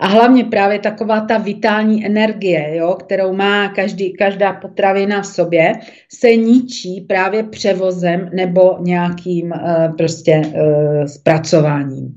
A 0.00 0.06
hlavně 0.06 0.44
právě 0.44 0.78
taková 0.78 1.20
ta 1.20 1.38
vitální 1.38 2.06
energie, 2.06 2.76
jo, 2.76 2.94
kterou 2.94 3.32
má 3.32 3.68
každý, 3.68 4.12
každá 4.12 4.52
potravina 4.52 5.22
v 5.22 5.26
sobě, 5.26 5.72
se 6.14 6.36
ničí 6.36 7.00
právě 7.00 7.42
převozem 7.42 8.30
nebo 8.34 8.76
nějakým 8.80 9.52
uh, 9.52 9.96
prostě 9.96 10.42
uh, 10.46 11.04
zpracováním. 11.04 12.14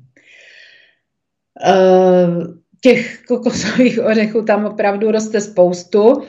Uh, 1.68 2.58
těch 2.82 3.24
kokosových 3.28 4.00
ořechů 4.12 4.42
tam 4.42 4.66
opravdu 4.66 5.12
roste 5.12 5.42
spoustu. 5.42 6.24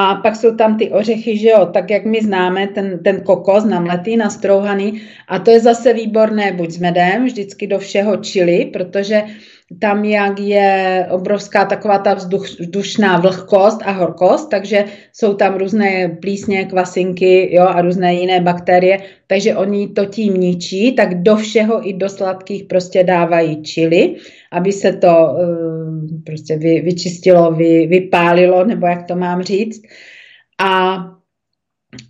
A 0.00 0.14
pak 0.14 0.36
jsou 0.36 0.56
tam 0.56 0.78
ty 0.78 0.90
ořechy, 0.90 1.38
že 1.38 1.48
jo, 1.48 1.66
tak 1.72 1.90
jak 1.90 2.04
my 2.04 2.20
známe, 2.22 2.66
ten, 2.66 2.98
ten 3.04 3.20
kokos 3.20 3.64
namletý, 3.64 4.16
nastrouhaný. 4.16 5.02
A 5.28 5.38
to 5.38 5.50
je 5.50 5.60
zase 5.60 5.92
výborné 5.92 6.52
buď 6.52 6.70
s 6.70 6.78
medem, 6.78 7.24
vždycky 7.24 7.66
do 7.66 7.78
všeho 7.78 8.16
čili, 8.16 8.64
protože 8.72 9.22
tam 9.80 10.04
jak 10.04 10.38
je 10.38 11.06
obrovská 11.10 11.64
taková 11.64 11.98
ta 11.98 12.14
vzduch, 12.14 12.46
vzdušná 12.60 13.18
vlhkost 13.18 13.82
a 13.84 13.90
horkost, 13.90 14.50
takže 14.50 14.84
jsou 15.12 15.34
tam 15.34 15.54
různé 15.54 16.08
plísně, 16.08 16.64
kvasinky 16.64 17.54
jo, 17.54 17.66
a 17.66 17.82
různé 17.82 18.14
jiné 18.14 18.40
bakterie, 18.40 18.98
takže 19.26 19.56
oni 19.56 19.88
to 19.88 20.06
tím 20.06 20.34
ničí, 20.34 20.92
tak 20.92 21.22
do 21.22 21.36
všeho 21.36 21.88
i 21.88 21.92
do 21.92 22.08
sladkých 22.08 22.64
prostě 22.64 23.04
dávají 23.04 23.62
čili, 23.62 24.14
aby 24.52 24.72
se 24.72 24.92
to 24.92 25.08
uh, 25.08 26.22
prostě 26.26 26.56
vy, 26.56 26.80
vyčistilo, 26.80 27.52
vy, 27.52 27.86
vypálilo, 27.86 28.64
nebo 28.64 28.86
jak 28.86 29.06
to 29.06 29.16
mám 29.16 29.42
říct. 29.42 29.82
A 30.60 30.98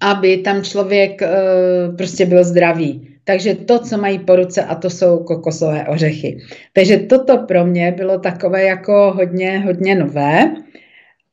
aby 0.00 0.36
tam 0.36 0.62
člověk 0.62 1.22
uh, 1.22 1.96
prostě 1.96 2.26
byl 2.26 2.44
zdravý. 2.44 3.08
Takže 3.24 3.54
to, 3.54 3.78
co 3.78 3.98
mají 3.98 4.18
po 4.18 4.36
ruce, 4.36 4.64
a 4.64 4.74
to 4.74 4.90
jsou 4.90 5.18
kokosové 5.18 5.86
ořechy. 5.88 6.38
Takže 6.72 6.96
toto 6.96 7.38
pro 7.38 7.66
mě 7.66 7.92
bylo 7.92 8.18
takové 8.18 8.64
jako 8.64 9.12
hodně, 9.16 9.58
hodně 9.58 9.94
nové. 9.94 10.54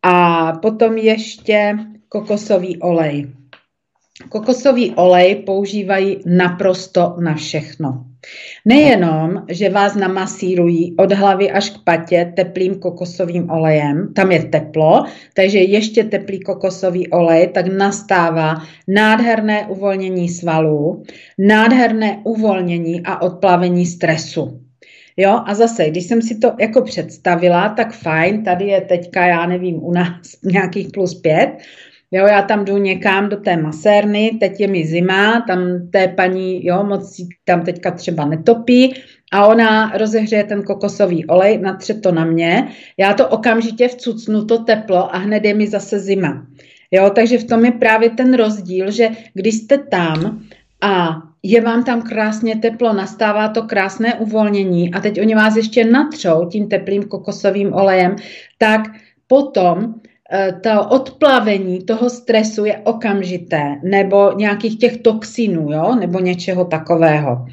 A 0.04 0.52
potom 0.52 0.98
ještě 0.98 1.78
kokosový 2.10 2.78
olej. 2.78 3.32
Kokosový 4.30 4.96
olej 4.96 5.36
používají 5.36 6.20
naprosto 6.26 7.16
na 7.20 7.36
všechno. 7.36 8.06
Nejenom, 8.65 9.46
že 9.50 9.70
vás 9.70 9.96
namasírují 9.96 10.96
od 10.98 11.12
hlavy 11.12 11.51
až 11.51 11.70
k 11.70 11.84
patě 11.84 12.34
teplým 12.36 12.75
kokosovým 12.75 13.50
olejem, 13.50 14.13
tam 14.13 14.32
je 14.32 14.44
teplo, 14.44 15.05
takže 15.34 15.60
ještě 15.60 16.03
teplý 16.03 16.39
kokosový 16.39 17.08
olej, 17.08 17.48
tak 17.48 17.67
nastává 17.67 18.55
nádherné 18.88 19.67
uvolnění 19.67 20.29
svalů, 20.29 21.03
nádherné 21.38 22.22
uvolnění 22.24 23.01
a 23.05 23.22
odplavení 23.22 23.86
stresu. 23.86 24.62
Jo, 25.17 25.41
a 25.46 25.55
zase, 25.55 25.89
když 25.89 26.05
jsem 26.05 26.22
si 26.22 26.38
to 26.38 26.51
jako 26.60 26.82
představila, 26.82 27.70
tak 27.70 27.94
fajn, 27.94 28.44
tady 28.44 28.65
je 28.65 28.82
teďka, 28.82 29.25
já 29.25 29.46
nevím, 29.46 29.84
u 29.84 29.91
nás 29.91 30.20
nějakých 30.44 30.88
plus 30.94 31.22
pět, 31.22 31.50
Jo, 32.12 32.28
já 32.28 32.42
tam 32.42 32.66
jdu 32.66 32.78
někam 32.78 33.30
do 33.30 33.38
té 33.38 33.58
masérny, 33.58 34.38
teď 34.40 34.60
je 34.60 34.68
mi 34.68 34.86
zima, 34.86 35.44
tam 35.48 35.88
té 35.92 36.08
paní, 36.08 36.66
jo, 36.66 36.84
moc 36.84 37.22
tam 37.46 37.62
teďka 37.62 37.92
třeba 37.92 38.26
netopí 38.26 38.94
a 39.34 39.48
ona 39.48 39.92
rozehřeje 39.98 40.44
ten 40.44 40.64
kokosový 40.64 41.26
olej, 41.26 41.58
natře 41.58 41.94
to 41.94 42.12
na 42.12 42.26
mě, 42.26 42.68
já 42.98 43.14
to 43.14 43.28
okamžitě 43.28 43.88
vcucnu 43.88 44.46
to 44.46 44.58
teplo 44.58 45.16
a 45.16 45.18
hned 45.18 45.46
je 45.46 45.54
mi 45.54 45.68
zase 45.68 46.00
zima. 46.00 46.48
Jo, 46.92 47.10
takže 47.10 47.38
v 47.38 47.44
tom 47.44 47.66
je 47.66 47.72
právě 47.72 48.10
ten 48.10 48.34
rozdíl, 48.34 48.92
že 48.92 49.10
když 49.34 49.56
jste 49.56 49.78
tam 49.78 50.42
a 50.82 51.22
je 51.44 51.62
vám 51.62 51.84
tam 51.84 52.02
krásně 52.02 52.56
teplo, 52.56 52.94
nastává 52.94 53.48
to 53.48 53.64
krásné 53.64 54.14
uvolnění 54.14 54.94
a 54.94 55.00
teď 55.00 55.22
oni 55.22 55.36
vás 55.36 55.56
ještě 55.56 55.86
natřou 55.86 56.46
tím 56.52 56.68
teplým 56.68 57.04
kokosovým 57.04 57.74
olejem, 57.74 58.16
tak 58.58 58.82
potom 59.28 59.96
to 60.62 60.89
odplavení 60.89 61.84
toho 61.86 62.10
stresu 62.10 62.65
je 62.65 62.77
okamžité, 62.77 63.75
nebo 63.84 64.34
nějakých 64.38 64.79
těch 64.79 64.98
toxinů, 64.98 65.72
jo, 65.72 65.96
nebo 65.96 66.20
něčeho 66.20 66.65
takového. 66.65 67.46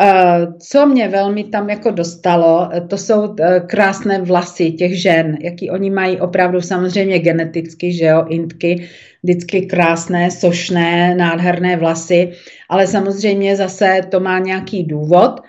Eh, 0.00 0.46
co 0.58 0.86
mě 0.86 1.08
velmi 1.08 1.44
tam 1.44 1.70
jako 1.70 1.90
dostalo, 1.90 2.68
eh, 2.72 2.80
to 2.80 2.98
jsou 2.98 3.34
krásné 3.66 4.20
vlasy 4.22 4.72
těch 4.72 5.02
žen, 5.02 5.38
jaký 5.40 5.70
oni 5.70 5.90
mají 5.90 6.20
opravdu 6.20 6.60
samozřejmě 6.60 7.18
geneticky, 7.18 7.92
že 7.92 8.04
jo, 8.04 8.24
intky, 8.28 8.88
vždycky 9.22 9.66
krásné, 9.66 10.30
sošné, 10.30 11.14
nádherné 11.14 11.76
vlasy, 11.76 12.32
ale 12.68 12.86
samozřejmě 12.86 13.56
zase 13.56 14.00
to 14.10 14.20
má 14.20 14.38
nějaký 14.38 14.84
důvod 14.84 15.40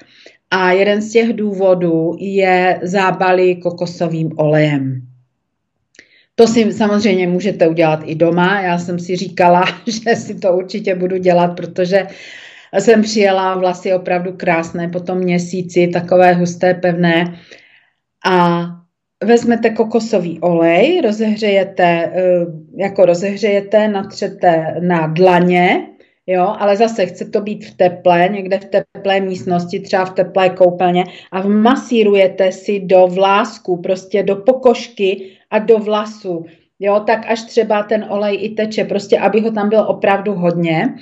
a 0.51 0.71
jeden 0.71 1.01
z 1.01 1.11
těch 1.11 1.33
důvodů 1.33 2.15
je 2.19 2.79
zábaly 2.83 3.55
kokosovým 3.55 4.31
olejem. 4.35 5.01
To 6.35 6.47
si 6.47 6.73
samozřejmě 6.73 7.27
můžete 7.27 7.67
udělat 7.67 7.99
i 8.05 8.15
doma. 8.15 8.61
Já 8.61 8.77
jsem 8.77 8.99
si 8.99 9.15
říkala, 9.15 9.63
že 9.87 10.15
si 10.15 10.35
to 10.35 10.53
určitě 10.53 10.95
budu 10.95 11.17
dělat, 11.17 11.47
protože 11.47 12.07
jsem 12.79 13.01
přijela 13.01 13.55
vlasy 13.57 13.93
opravdu 13.93 14.33
krásné 14.33 14.87
po 14.89 14.99
tom 14.99 15.17
měsíci, 15.17 15.87
takové 15.87 16.33
husté, 16.33 16.73
pevné. 16.73 17.39
A 18.25 18.65
vezmete 19.23 19.69
kokosový 19.69 20.39
olej, 20.39 21.01
rozehřejete, 21.01 22.11
eh, 22.15 22.45
jako 22.77 23.05
rozehřejete, 23.05 23.87
natřete 23.87 24.75
na 24.79 25.07
dlaně, 25.07 25.87
Jo, 26.27 26.55
ale 26.59 26.75
zase 26.77 27.05
chce 27.05 27.25
to 27.25 27.41
být 27.41 27.65
v 27.65 27.77
teple, 27.77 28.29
někde 28.31 28.59
v 28.59 28.65
teplé 28.65 29.19
místnosti, 29.19 29.79
třeba 29.79 30.05
v 30.05 30.13
teplé 30.13 30.49
koupelně 30.49 31.03
a 31.31 31.41
vmasírujete 31.41 32.51
si 32.51 32.79
do 32.79 33.07
vlásku, 33.07 33.77
prostě 33.77 34.23
do 34.23 34.35
pokožky 34.35 35.34
a 35.51 35.59
do 35.59 35.79
vlasu. 35.79 36.45
Jo, 36.79 36.99
tak 37.07 37.25
až 37.27 37.43
třeba 37.43 37.83
ten 37.83 38.05
olej 38.09 38.37
i 38.41 38.49
teče, 38.49 38.85
prostě 38.85 39.19
aby 39.19 39.41
ho 39.41 39.51
tam 39.51 39.69
bylo 39.69 39.87
opravdu 39.87 40.33
hodně. 40.33 40.95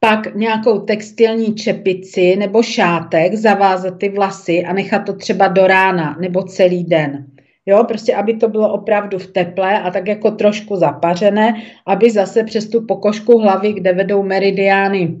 Pak 0.00 0.34
nějakou 0.34 0.78
textilní 0.78 1.54
čepici 1.54 2.36
nebo 2.36 2.62
šátek 2.62 3.34
zavázat 3.34 3.98
ty 3.98 4.08
vlasy 4.08 4.64
a 4.64 4.72
nechat 4.72 4.98
to 4.98 5.12
třeba 5.12 5.48
do 5.48 5.66
rána 5.66 6.16
nebo 6.20 6.42
celý 6.42 6.84
den. 6.84 7.26
Jo, 7.66 7.84
prostě 7.84 8.14
aby 8.14 8.34
to 8.34 8.48
bylo 8.48 8.72
opravdu 8.72 9.18
v 9.18 9.26
teple 9.26 9.82
a 9.82 9.90
tak 9.90 10.08
jako 10.08 10.30
trošku 10.30 10.76
zapařené, 10.76 11.54
aby 11.86 12.10
zase 12.10 12.44
přes 12.44 12.68
tu 12.68 12.86
pokožku 12.86 13.38
hlavy, 13.38 13.72
kde 13.72 13.92
vedou 13.92 14.22
meridiány 14.22 15.16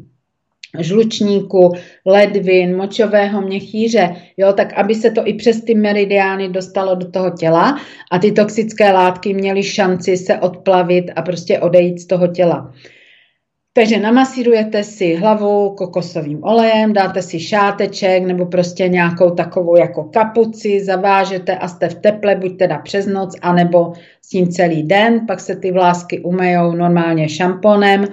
žlučníku, 0.78 1.72
ledvin, 2.06 2.76
močového 2.76 3.40
měchýře, 3.40 4.16
jo, 4.36 4.52
tak 4.52 4.72
aby 4.72 4.94
se 4.94 5.10
to 5.10 5.28
i 5.28 5.34
přes 5.34 5.64
ty 5.64 5.74
meridiány 5.74 6.48
dostalo 6.48 6.94
do 6.94 7.10
toho 7.10 7.30
těla 7.30 7.78
a 8.10 8.18
ty 8.18 8.32
toxické 8.32 8.92
látky 8.92 9.34
měly 9.34 9.62
šanci 9.62 10.16
se 10.16 10.38
odplavit 10.38 11.10
a 11.16 11.22
prostě 11.22 11.58
odejít 11.58 11.98
z 11.98 12.06
toho 12.06 12.26
těla. 12.26 12.72
Takže 13.72 14.00
namasírujete 14.00 14.84
si 14.84 15.14
hlavu 15.14 15.74
kokosovým 15.74 16.44
olejem, 16.44 16.92
dáte 16.92 17.22
si 17.22 17.40
šáteček 17.40 18.24
nebo 18.24 18.46
prostě 18.46 18.88
nějakou 18.88 19.30
takovou 19.30 19.76
jako 19.76 20.04
kapuci, 20.04 20.84
zavážete 20.84 21.56
a 21.56 21.68
jste 21.68 21.88
v 21.88 21.94
teple, 21.94 22.34
buď 22.34 22.58
teda 22.58 22.78
přes 22.78 23.06
noc, 23.06 23.34
anebo 23.42 23.92
s 24.22 24.28
tím 24.28 24.48
celý 24.48 24.82
den, 24.82 25.26
pak 25.26 25.40
se 25.40 25.56
ty 25.56 25.72
vlásky 25.72 26.20
umejou 26.20 26.72
normálně 26.72 27.28
šamponem, 27.28 28.04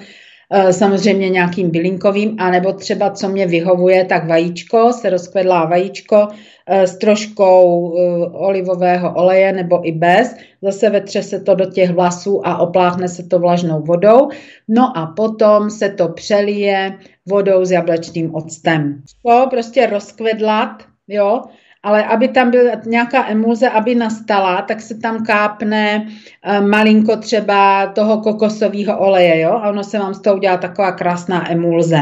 samozřejmě 0.72 1.30
nějakým 1.30 1.72
bylinkovým, 1.72 2.36
anebo 2.40 2.74
třeba, 2.74 3.10
co 3.10 3.30
mě 3.30 3.48
vyhovuje, 3.48 4.06
tak 4.06 4.28
vajíčko, 4.28 4.94
se 4.94 5.10
rozkvedlá 5.10 5.66
vajíčko 5.66 6.28
eh, 6.68 6.88
s 6.88 6.98
troškou 6.98 7.94
eh, 7.98 8.26
olivového 8.34 9.14
oleje 9.14 9.54
nebo 9.54 9.88
i 9.88 9.92
bez. 9.92 10.36
Zase 10.62 10.90
vetře 10.90 11.24
se 11.24 11.40
to 11.40 11.56
do 11.56 11.66
těch 11.66 11.92
vlasů 11.92 12.48
a 12.48 12.58
opláchne 12.58 13.08
se 13.08 13.24
to 13.24 13.40
vlažnou 13.40 13.82
vodou. 13.82 14.30
No 14.68 14.98
a 14.98 15.06
potom 15.06 15.70
se 15.70 15.90
to 15.90 16.08
přelije 16.10 16.98
vodou 17.26 17.66
s 17.66 17.72
jablečným 17.72 18.36
octem. 18.36 19.02
To 19.26 19.48
prostě 19.50 19.86
rozkvedlat, 19.88 20.84
jo, 21.08 21.42
ale 21.86 22.04
aby 22.04 22.28
tam 22.28 22.52
byla 22.52 22.72
nějaká 22.86 23.30
emulze, 23.30 23.70
aby 23.70 23.96
nastala, 23.96 24.62
tak 24.62 24.82
se 24.82 24.98
tam 24.98 25.26
kápne 25.26 26.08
eh, 26.44 26.62
malinko 26.62 27.18
třeba 27.18 27.88
toho 27.88 28.22
kokosového 28.22 28.98
oleje, 29.00 29.40
jo? 29.40 29.52
A 29.52 29.70
ono 29.70 29.84
se 29.84 30.00
vám 30.00 30.14
z 30.14 30.22
toho 30.22 30.36
udělá 30.36 30.58
taková 30.58 30.92
krásná 30.92 31.52
emulze. 31.52 31.98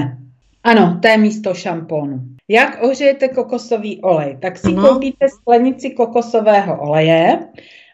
Ano, 0.64 1.00
to 1.02 1.08
je 1.08 1.18
místo 1.18 1.54
šampónu. 1.54 2.20
Jak 2.48 2.84
ohřejete 2.84 3.28
kokosový 3.28 4.02
olej? 4.02 4.38
Tak 4.42 4.58
si 4.58 4.68
ano. 4.68 4.88
koupíte 4.88 5.30
sklenici 5.30 5.90
kokosového 5.90 6.82
oleje, 6.82 7.40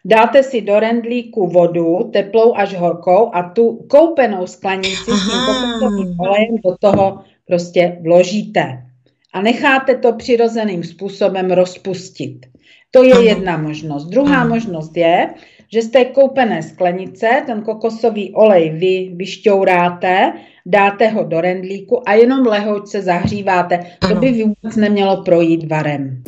dáte 0.04 0.42
si 0.42 0.60
do 0.60 0.80
rendlíku 0.80 1.46
vodu, 1.46 2.10
teplou 2.12 2.54
až 2.56 2.74
horkou 2.74 3.30
a 3.34 3.42
tu 3.42 3.86
koupenou 3.90 4.46
sklenici 4.46 5.10
Aha. 5.10 5.18
s 5.18 5.30
tím 5.30 5.40
kokosovým 5.46 6.20
olejem 6.20 6.56
do 6.64 6.76
toho 6.80 7.20
prostě 7.46 7.98
vložíte 8.02 8.89
a 9.32 9.42
necháte 9.42 9.94
to 9.94 10.12
přirozeným 10.12 10.84
způsobem 10.84 11.50
rozpustit. 11.50 12.46
To 12.90 13.02
je 13.02 13.24
jedna 13.24 13.56
možnost. 13.56 14.04
Druhá 14.04 14.46
možnost 14.46 14.96
je, 14.96 15.28
že 15.72 15.82
z 15.82 15.88
té 15.88 16.04
koupené 16.04 16.62
sklenice 16.62 17.42
ten 17.46 17.62
kokosový 17.62 18.34
olej 18.34 18.70
vy 18.70 19.12
vyšťouráte, 19.16 20.32
dáte 20.66 21.08
ho 21.08 21.24
do 21.24 21.40
rendlíku 21.40 22.08
a 22.08 22.12
jenom 22.12 22.46
lehoučce 22.46 23.02
zahříváte. 23.02 23.80
To 24.08 24.14
by 24.14 24.32
vůbec 24.32 24.76
nemělo 24.76 25.22
projít 25.22 25.70
varem. 25.70 26.22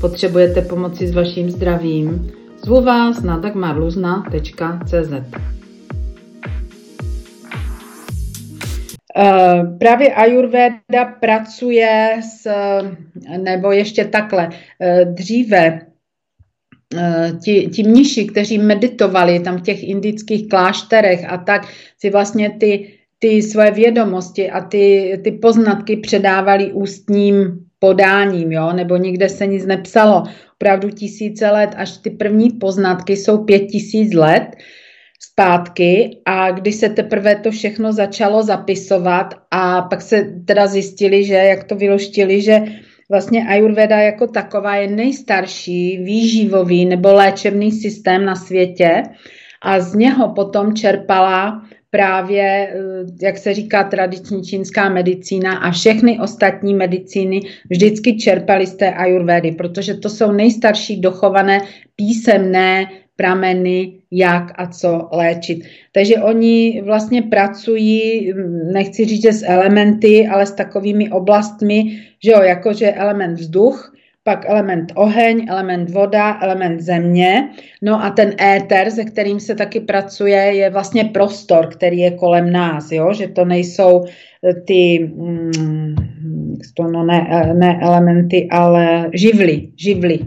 Potřebujete 0.00 0.62
pomoci 0.62 1.06
s 1.06 1.14
vaším 1.14 1.50
zdravím? 1.50 2.30
Zvu 2.64 2.80
vás 2.80 3.22
na 3.22 3.38
dagmarluzna.cz 3.38 5.12
právě 9.78 10.14
Ayurveda 10.14 11.04
pracuje 11.20 12.20
s, 12.22 12.50
nebo 13.38 13.72
ještě 13.72 14.04
takhle, 14.04 14.50
eh, 14.80 15.04
dříve 15.04 15.80
eh, 16.96 17.32
ti, 17.44 17.68
ti 17.74 17.82
mniši, 17.82 18.26
kteří 18.26 18.58
meditovali 18.58 19.40
tam 19.40 19.58
v 19.58 19.62
těch 19.62 19.82
indických 19.82 20.48
klášterech 20.48 21.32
a 21.32 21.36
tak, 21.38 21.68
si 21.98 22.10
vlastně 22.10 22.50
ty, 22.50 22.92
ty 23.18 23.42
svoje 23.42 23.70
vědomosti 23.70 24.50
a 24.50 24.60
ty, 24.60 25.20
ty 25.24 25.32
poznatky 25.32 25.96
předávali 25.96 26.72
ústním 26.72 27.66
podáním, 27.78 28.52
jo? 28.52 28.72
nebo 28.72 28.96
nikde 28.96 29.28
se 29.28 29.46
nic 29.46 29.66
nepsalo. 29.66 30.24
Opravdu 30.54 30.90
tisíce 30.90 31.50
let, 31.50 31.70
až 31.76 31.96
ty 31.96 32.10
první 32.10 32.50
poznatky 32.50 33.16
jsou 33.16 33.44
pět 33.44 33.58
tisíc 33.58 34.14
let, 34.14 34.56
zpátky 35.40 36.16
a 36.26 36.50
když 36.50 36.74
se 36.74 36.88
teprve 36.88 37.36
to 37.36 37.50
všechno 37.50 37.92
začalo 37.92 38.42
zapisovat 38.42 39.34
a 39.50 39.82
pak 39.82 40.02
se 40.02 40.24
teda 40.44 40.66
zjistili, 40.66 41.24
že 41.24 41.34
jak 41.34 41.64
to 41.64 41.76
vyloštili, 41.76 42.42
že 42.42 42.62
vlastně 43.10 43.46
Ayurveda 43.48 43.98
jako 43.98 44.26
taková 44.26 44.76
je 44.76 44.88
nejstarší 44.88 45.98
výživový 45.98 46.84
nebo 46.84 47.12
léčebný 47.12 47.72
systém 47.72 48.24
na 48.24 48.34
světě 48.34 49.02
a 49.62 49.80
z 49.80 49.94
něho 49.94 50.28
potom 50.28 50.74
čerpala 50.74 51.62
právě, 51.90 52.42
eh, 52.42 52.76
jak 53.22 53.38
se 53.38 53.54
říká, 53.54 53.84
tradiční 53.84 54.42
čínská 54.42 54.88
medicína 54.88 55.58
a 55.58 55.70
všechny 55.70 56.20
ostatní 56.20 56.74
medicíny 56.74 57.40
vždycky 57.70 58.16
čerpaly 58.16 58.66
z 58.66 58.74
té 58.74 58.92
ajurvédy, 58.92 59.52
protože 59.52 59.94
to 59.94 60.08
jsou 60.08 60.32
nejstarší 60.32 61.00
dochované 61.00 61.60
písemné 61.96 62.86
prameny, 63.20 63.92
jak 64.10 64.52
a 64.56 64.66
co 64.66 65.08
léčit. 65.12 65.60
Takže 65.92 66.14
oni 66.16 66.82
vlastně 66.84 67.22
pracují, 67.22 68.32
nechci 68.72 69.04
říct, 69.04 69.22
že 69.22 69.32
s 69.32 69.44
elementy, 69.46 70.26
ale 70.26 70.46
s 70.46 70.52
takovými 70.52 71.10
oblastmi, 71.10 72.00
že 72.24 72.30
jo, 72.30 72.42
jakože 72.42 72.92
element 72.92 73.38
vzduch, 73.38 73.92
pak 74.24 74.48
element 74.48 74.92
oheň, 74.94 75.46
element 75.48 75.90
voda, 75.90 76.38
element 76.42 76.80
země. 76.80 77.48
No 77.82 78.04
a 78.04 78.10
ten 78.10 78.32
éter, 78.40 78.90
se 78.90 79.04
kterým 79.04 79.40
se 79.40 79.54
taky 79.54 79.80
pracuje, 79.80 80.36
je 80.36 80.70
vlastně 80.70 81.04
prostor, 81.04 81.66
který 81.66 81.98
je 81.98 82.10
kolem 82.10 82.52
nás, 82.52 82.92
jo? 82.92 83.12
že 83.12 83.28
to 83.28 83.44
nejsou 83.44 84.04
eh, 84.04 84.54
ty, 84.54 85.12
mm, 85.14 85.94
to 86.76 86.82
no 86.82 87.04
ne, 87.04 87.28
eh, 87.30 87.54
ne 87.54 87.78
elementy, 87.82 88.48
ale 88.50 89.10
živly, 89.14 89.68
živly. 89.76 90.18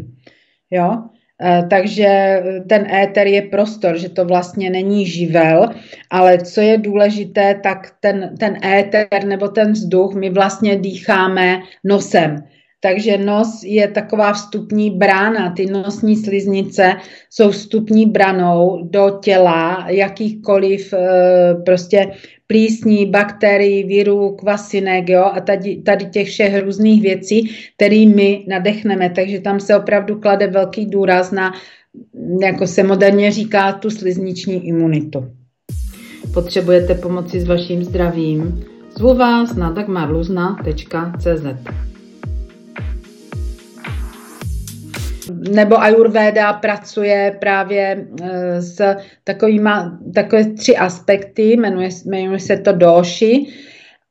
Jo? 0.71 1.12
Eh, 1.43 1.63
takže 1.69 2.39
ten 2.69 2.87
éter 2.87 3.27
je 3.27 3.41
prostor, 3.41 3.97
že 3.97 4.09
to 4.09 4.25
vlastně 4.25 4.69
není 4.69 5.05
živel, 5.05 5.69
ale 6.09 6.37
co 6.37 6.61
je 6.61 6.77
důležité, 6.77 7.59
tak 7.63 7.95
ten, 7.99 8.35
ten 8.39 8.57
éter 8.65 9.25
nebo 9.25 9.47
ten 9.47 9.71
vzduch 9.71 10.15
my 10.15 10.29
vlastně 10.29 10.75
dýcháme 10.75 11.59
nosem. 11.83 12.43
Takže 12.83 13.17
nos 13.17 13.63
je 13.63 13.87
taková 13.87 14.33
vstupní 14.33 14.91
brána. 14.91 15.51
Ty 15.51 15.65
nosní 15.65 16.15
sliznice 16.15 16.95
jsou 17.29 17.51
vstupní 17.51 18.05
branou 18.05 18.83
do 18.83 19.19
těla 19.23 19.85
jakýchkoliv 19.89 20.93
e, 20.93 20.97
prostě 21.65 22.11
plísní, 22.47 23.05
bakterií, 23.05 23.83
virů, 23.83 24.35
kvasinek 24.35 25.09
jo, 25.09 25.23
a 25.33 25.39
tady, 25.39 25.81
tady 25.81 26.05
těch 26.05 26.27
všech 26.27 26.63
různých 26.63 27.01
věcí, 27.01 27.55
které 27.75 28.05
my 28.05 28.45
nadechneme. 28.47 29.09
Takže 29.09 29.39
tam 29.39 29.59
se 29.59 29.77
opravdu 29.77 30.19
klade 30.19 30.47
velký 30.47 30.85
důraz 30.85 31.31
na, 31.31 31.53
jako 32.41 32.67
se 32.67 32.83
moderně 32.83 33.31
říká, 33.31 33.71
tu 33.71 33.89
slizniční 33.89 34.67
imunitu. 34.67 35.25
Potřebujete 36.33 36.95
pomoci 36.95 37.39
s 37.39 37.47
vaším 37.47 37.83
zdravím? 37.83 38.63
Zvu 38.97 39.13
vás 39.13 39.55
na 39.55 39.71
dagmarluzna.cz 39.71 41.92
nebo 45.31 45.81
Ayurveda 45.81 46.53
pracuje 46.53 47.37
právě 47.39 48.07
eh, 48.23 48.61
s 48.61 48.95
takovými 49.23 49.69
takové 50.15 50.45
tři 50.45 50.77
aspekty, 50.77 51.57
jmenuje, 51.57 51.89
jmenuje 52.05 52.39
se 52.39 52.57
to 52.57 52.71
doši, 52.71 53.47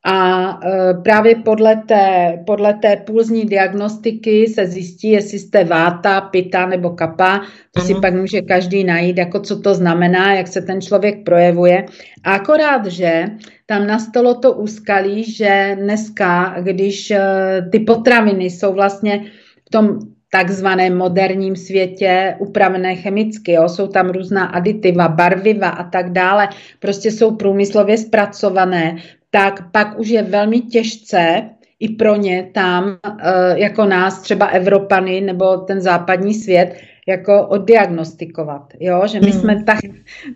a 0.04 0.50
e, 0.64 0.94
právě 0.94 1.36
podle 1.36 1.76
té, 1.76 2.38
podle 2.46 2.74
té 2.74 2.96
pulzní 2.96 3.44
diagnostiky 3.44 4.46
se 4.46 4.66
zjistí, 4.66 5.10
jestli 5.10 5.38
jste 5.38 5.64
váta, 5.64 6.20
pita 6.20 6.66
nebo 6.66 6.90
kapa. 6.90 7.40
To 7.74 7.80
si 7.80 7.94
pak 7.94 8.14
může 8.14 8.40
každý 8.40 8.84
najít, 8.84 9.18
jako 9.18 9.40
co 9.40 9.60
to 9.60 9.74
znamená, 9.74 10.34
jak 10.34 10.48
se 10.48 10.62
ten 10.62 10.80
člověk 10.80 11.24
projevuje. 11.24 11.86
A 12.24 12.34
akorát, 12.34 12.86
že 12.86 13.24
tam 13.66 13.86
nastalo 13.86 14.34
to 14.34 14.52
úskalí, 14.52 15.32
že 15.32 15.76
dneska, 15.80 16.56
když 16.60 17.10
e, 17.10 17.20
ty 17.72 17.78
potraviny 17.80 18.44
jsou 18.44 18.72
vlastně 18.72 19.24
v 19.66 19.70
tom 19.70 19.98
takzvaném 20.34 20.96
moderním 20.96 21.56
světě 21.56 22.36
upravené 22.38 22.96
chemicky. 22.96 23.52
Jo? 23.52 23.68
Jsou 23.68 23.86
tam 23.86 24.10
různá 24.10 24.44
aditiva, 24.44 25.08
barviva 25.08 25.68
a 25.68 25.84
tak 25.84 26.12
dále. 26.12 26.48
Prostě 26.78 27.10
jsou 27.10 27.36
průmyslově 27.36 27.98
zpracované, 27.98 28.96
tak 29.30 29.70
pak 29.72 29.98
už 29.98 30.08
je 30.08 30.22
velmi 30.22 30.60
těžce 30.60 31.42
i 31.80 31.88
pro 31.88 32.16
ně 32.16 32.48
tam, 32.52 32.96
eh, 33.04 33.58
jako 33.58 33.84
nás, 33.84 34.22
třeba 34.22 34.46
Evropany 34.46 35.20
nebo 35.20 35.56
ten 35.56 35.80
západní 35.80 36.34
svět, 36.34 36.80
jako 37.08 37.46
oddiagnostikovat, 37.46 38.62
jo? 38.80 39.02
že 39.06 39.20
my 39.20 39.30
hmm. 39.30 39.40
jsme 39.40 39.62
tak, 39.62 39.78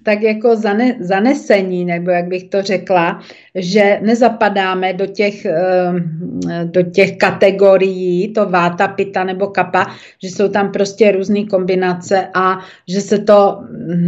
tak 0.02 0.22
jako 0.22 0.56
zane, 0.56 0.96
zanesení, 1.00 1.84
nebo 1.84 2.10
jak 2.10 2.26
bych 2.26 2.44
to 2.44 2.62
řekla, 2.62 3.20
že 3.54 4.00
nezapadáme 4.02 4.92
do 4.92 5.06
těch, 5.06 5.44
ehm, 5.44 6.40
do 6.64 6.82
těch 6.82 7.16
kategorií, 7.16 8.32
to 8.32 8.46
váta, 8.46 8.88
pita 8.88 9.24
nebo 9.24 9.46
kapa, 9.46 9.86
že 10.22 10.28
jsou 10.28 10.48
tam 10.48 10.72
prostě 10.72 11.12
různé 11.12 11.44
kombinace 11.44 12.28
a 12.34 12.58
že 12.88 13.00
se 13.00 13.18
to, 13.18 13.62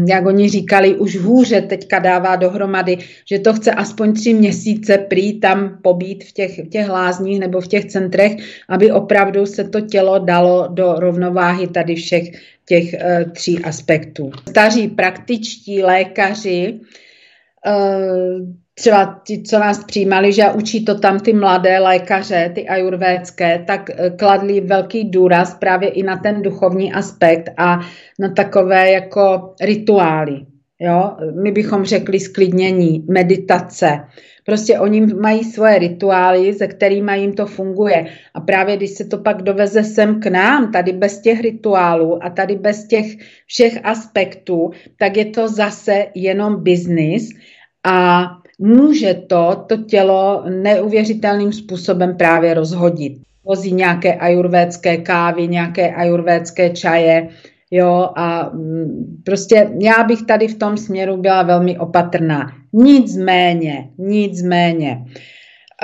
jak 0.08 0.26
oni 0.26 0.48
říkali, 0.48 0.94
už 0.94 1.16
hůře 1.16 1.60
teďka 1.60 1.98
dává 1.98 2.36
dohromady, 2.36 2.98
že 3.30 3.38
to 3.38 3.52
chce 3.52 3.72
aspoň 3.72 4.12
tři 4.12 4.34
měsíce 4.34 4.98
prý 4.98 5.40
tam 5.40 5.78
pobít 5.82 6.24
v 6.24 6.32
těch, 6.32 6.58
v 6.58 6.68
těch 6.68 6.88
lázních 6.88 7.40
nebo 7.40 7.60
v 7.60 7.68
těch 7.68 7.84
centrech, 7.84 8.32
aby 8.68 8.90
opravdu 8.90 9.46
se 9.46 9.64
to 9.64 9.80
tělo 9.80 10.18
dalo 10.18 10.68
do 10.70 10.94
rovnováhy 10.98 11.66
tady 11.66 11.94
všech 11.94 12.48
těch 12.68 12.84
uh, 12.94 13.32
tří 13.32 13.64
aspektů. 13.64 14.30
Staří 14.48 14.88
praktičtí 14.88 15.82
lékaři, 15.82 16.80
uh, 17.66 18.48
třeba 18.74 19.20
ti, 19.26 19.42
co 19.42 19.58
nás 19.58 19.84
přijímali, 19.84 20.32
že 20.32 20.50
učí 20.50 20.84
to 20.84 20.98
tam 20.98 21.20
ty 21.20 21.32
mladé 21.32 21.78
lékaře, 21.78 22.52
ty 22.54 22.68
ajurvédské, 22.68 23.64
tak 23.66 23.90
uh, 23.90 24.16
kladli 24.16 24.60
velký 24.60 25.10
důraz 25.10 25.54
právě 25.54 25.88
i 25.88 26.02
na 26.02 26.16
ten 26.16 26.42
duchovní 26.42 26.92
aspekt 26.92 27.50
a 27.56 27.80
na 28.18 28.28
takové 28.28 28.92
jako 28.92 29.54
rituály. 29.60 30.47
Jo? 30.80 31.16
My 31.42 31.52
bychom 31.52 31.84
řekli 31.84 32.20
sklidnění, 32.20 33.04
meditace, 33.08 34.00
Prostě 34.48 34.78
oni 34.78 35.06
mají 35.06 35.44
svoje 35.44 35.78
rituály, 35.78 36.52
ze 36.52 36.66
kterými 36.66 37.18
jim 37.18 37.32
to 37.32 37.46
funguje. 37.46 38.06
A 38.34 38.40
právě 38.40 38.76
když 38.76 38.90
se 38.90 39.04
to 39.04 39.18
pak 39.18 39.42
doveze 39.42 39.84
sem 39.84 40.20
k 40.20 40.26
nám, 40.26 40.72
tady 40.72 40.92
bez 40.92 41.20
těch 41.20 41.40
rituálů 41.40 42.24
a 42.24 42.30
tady 42.30 42.54
bez 42.54 42.86
těch 42.86 43.06
všech 43.46 43.80
aspektů, 43.84 44.70
tak 44.98 45.16
je 45.16 45.24
to 45.24 45.48
zase 45.48 46.06
jenom 46.14 46.62
biznis 46.62 47.28
a 47.84 48.26
může 48.58 49.14
to, 49.14 49.64
to 49.68 49.76
tělo 49.76 50.44
neuvěřitelným 50.48 51.52
způsobem 51.52 52.16
právě 52.16 52.54
rozhodit. 52.54 53.12
Vozí 53.44 53.72
nějaké 53.72 54.14
ajurvédské 54.14 54.96
kávy, 54.96 55.48
nějaké 55.48 55.94
ajurvédské 55.94 56.70
čaje, 56.70 57.28
Jo, 57.70 58.10
a 58.16 58.50
mm, 58.54 59.22
prostě 59.24 59.70
já 59.80 60.04
bych 60.04 60.22
tady 60.22 60.48
v 60.48 60.58
tom 60.58 60.76
směru 60.76 61.16
byla 61.16 61.42
velmi 61.42 61.78
opatrná. 61.78 62.52
Nicméně, 62.72 63.90
nicméně, 63.98 65.04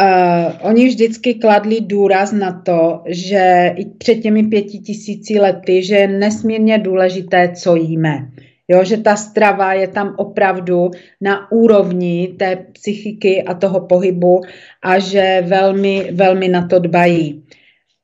uh, 0.00 0.52
oni 0.70 0.88
vždycky 0.88 1.34
kladli 1.34 1.80
důraz 1.80 2.32
na 2.32 2.62
to, 2.66 3.02
že 3.06 3.72
i 3.76 3.84
před 3.84 4.14
těmi 4.14 4.42
pěti 4.42 4.78
tisíci 4.78 5.38
lety, 5.38 5.82
že 5.82 5.94
je 5.94 6.08
nesmírně 6.08 6.78
důležité, 6.78 7.52
co 7.56 7.76
jíme. 7.76 8.28
Jo, 8.68 8.84
že 8.84 8.96
ta 8.96 9.16
strava 9.16 9.72
je 9.72 9.88
tam 9.88 10.14
opravdu 10.18 10.90
na 11.20 11.52
úrovni 11.52 12.34
té 12.38 12.56
psychiky 12.72 13.42
a 13.42 13.54
toho 13.54 13.80
pohybu 13.80 14.40
a 14.82 14.98
že 14.98 15.44
velmi, 15.46 16.08
velmi 16.12 16.48
na 16.48 16.66
to 16.66 16.78
dbají. 16.78 17.44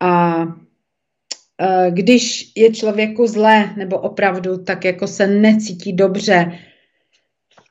A 0.01 0.43
Eh, 0.43 0.60
když 1.91 2.53
je 2.57 2.73
člověku 2.73 3.27
zlé 3.27 3.71
nebo 3.77 3.99
opravdu 3.99 4.59
tak 4.59 4.85
jako 4.85 5.07
se 5.07 5.27
necítí 5.27 5.93
dobře, 5.93 6.53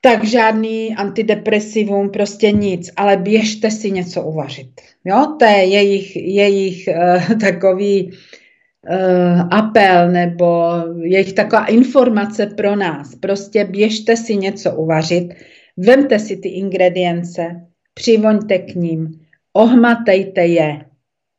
tak 0.02 0.24
žádný 0.24 0.96
antidepresivum, 0.96 2.10
prostě 2.10 2.52
nic, 2.52 2.92
ale 2.96 3.18
běžte 3.18 3.72
si 3.72 3.92
něco 3.92 4.24
uvařit. 4.24 4.70
Jo, 5.06 5.36
to 5.40 5.46
je 5.46 5.66
jejich, 5.66 6.16
jejich 6.16 6.88
uh, 6.88 7.40
takový 7.40 8.12
uh, 8.12 9.48
apel 9.52 10.12
nebo 10.12 10.74
jejich 11.02 11.34
taková 11.34 11.66
informace 11.66 12.46
pro 12.46 12.76
nás. 12.76 13.16
Prostě 13.16 13.66
běžte 13.66 14.18
si 14.18 14.36
něco 14.36 14.76
uvařit, 14.76 15.34
vemte 15.78 16.20
si 16.20 16.38
ty 16.38 16.50
ingredience, 16.50 17.62
přivoňte 17.94 18.58
k 18.58 18.76
ním, 18.76 19.20
ohmatejte 19.54 20.46
je, 20.46 20.89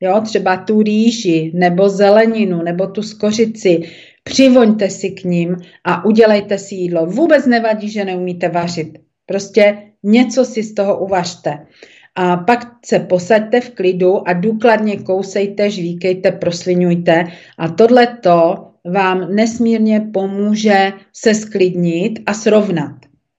jo, 0.00 0.20
třeba 0.24 0.56
tu 0.56 0.82
rýži, 0.82 1.52
nebo 1.54 1.88
zeleninu, 1.88 2.62
nebo 2.62 2.86
tu 2.86 3.02
skořici, 3.02 3.80
přivoňte 4.24 4.90
si 4.90 5.10
k 5.10 5.24
ním 5.24 5.56
a 5.84 6.04
udělejte 6.04 6.58
si 6.58 6.74
jídlo. 6.74 7.06
Vůbec 7.06 7.46
nevadí, 7.46 7.90
že 7.90 8.04
neumíte 8.04 8.48
vařit. 8.48 8.98
Prostě 9.26 9.78
něco 10.02 10.44
si 10.44 10.62
z 10.62 10.74
toho 10.74 10.98
uvařte. 10.98 11.58
A 12.14 12.36
pak 12.36 12.66
se 12.84 12.98
posaďte 12.98 13.60
v 13.60 13.70
klidu 13.70 14.28
a 14.28 14.32
důkladně 14.32 14.96
kousejte, 14.96 15.70
žvíkejte, 15.70 16.32
proslinujte. 16.32 17.24
A 17.58 17.68
tohle 17.68 18.06
to 18.06 18.66
vám 18.92 19.34
nesmírně 19.34 20.00
pomůže 20.00 20.92
se 21.12 21.34
sklidnit 21.34 22.20
a 22.26 22.34
srovnat. 22.34 22.96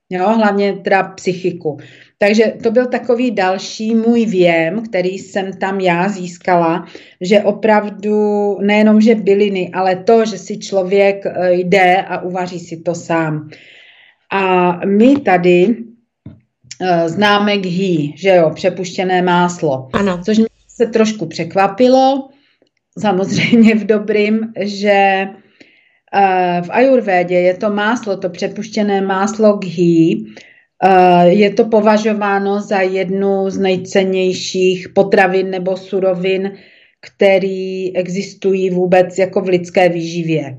Jo, 0.09 0.29
hlavně 0.29 0.73
teda 0.73 1.03
psychiku. 1.03 1.77
Takže 2.21 2.53
to 2.63 2.71
byl 2.71 2.85
takový 2.85 3.31
další 3.31 3.95
můj 3.95 4.25
věm, 4.25 4.83
který 4.83 5.09
jsem 5.09 5.53
tam 5.53 5.79
já 5.79 6.09
získala, 6.09 6.85
že 7.21 7.41
opravdu 7.41 8.57
nejenom, 8.61 9.01
že 9.01 9.15
byliny, 9.15 9.69
ale 9.73 9.95
to, 9.95 10.25
že 10.25 10.37
si 10.37 10.57
člověk 10.57 11.25
eh, 11.25 11.53
jde 11.53 12.01
a 12.01 12.21
uvaří 12.21 12.59
si 12.59 12.77
to 12.77 12.95
sám. 12.95 13.49
A 14.31 14.71
my 14.85 15.15
tady 15.19 15.67
uh, 15.67 17.07
známe 17.07 17.57
ghee, 17.57 18.11
že 18.15 18.29
jo, 18.29 18.51
přepuštěné 18.55 19.21
máslo. 19.21 19.89
Ano. 19.93 20.21
Což 20.25 20.37
mě 20.37 20.47
se 20.67 20.85
trošku 20.85 21.25
překvapilo, 21.25 22.29
samozřejmě 22.99 23.75
v 23.75 23.85
dobrým, 23.85 24.53
že 24.59 25.27
uh, 25.27 26.65
v 26.65 26.69
ajurvédě 26.69 27.35
je 27.35 27.57
to 27.57 27.69
máslo, 27.69 28.17
to 28.17 28.29
přepuštěné 28.29 29.01
máslo 29.01 29.57
ghee, 29.57 30.15
Eh, 30.15 30.50
je 31.23 31.49
to 31.49 31.65
považováno 31.65 32.61
za 32.61 32.81
jednu 32.81 33.49
z 33.49 33.57
nejcennějších 33.57 34.89
potravin 34.89 35.49
nebo 35.49 35.77
surovin, 35.77 36.51
který 37.01 37.97
existují 37.97 38.69
vůbec 38.69 39.17
jako 39.17 39.41
v 39.41 39.47
lidské 39.47 39.89
výživě. 39.89 40.57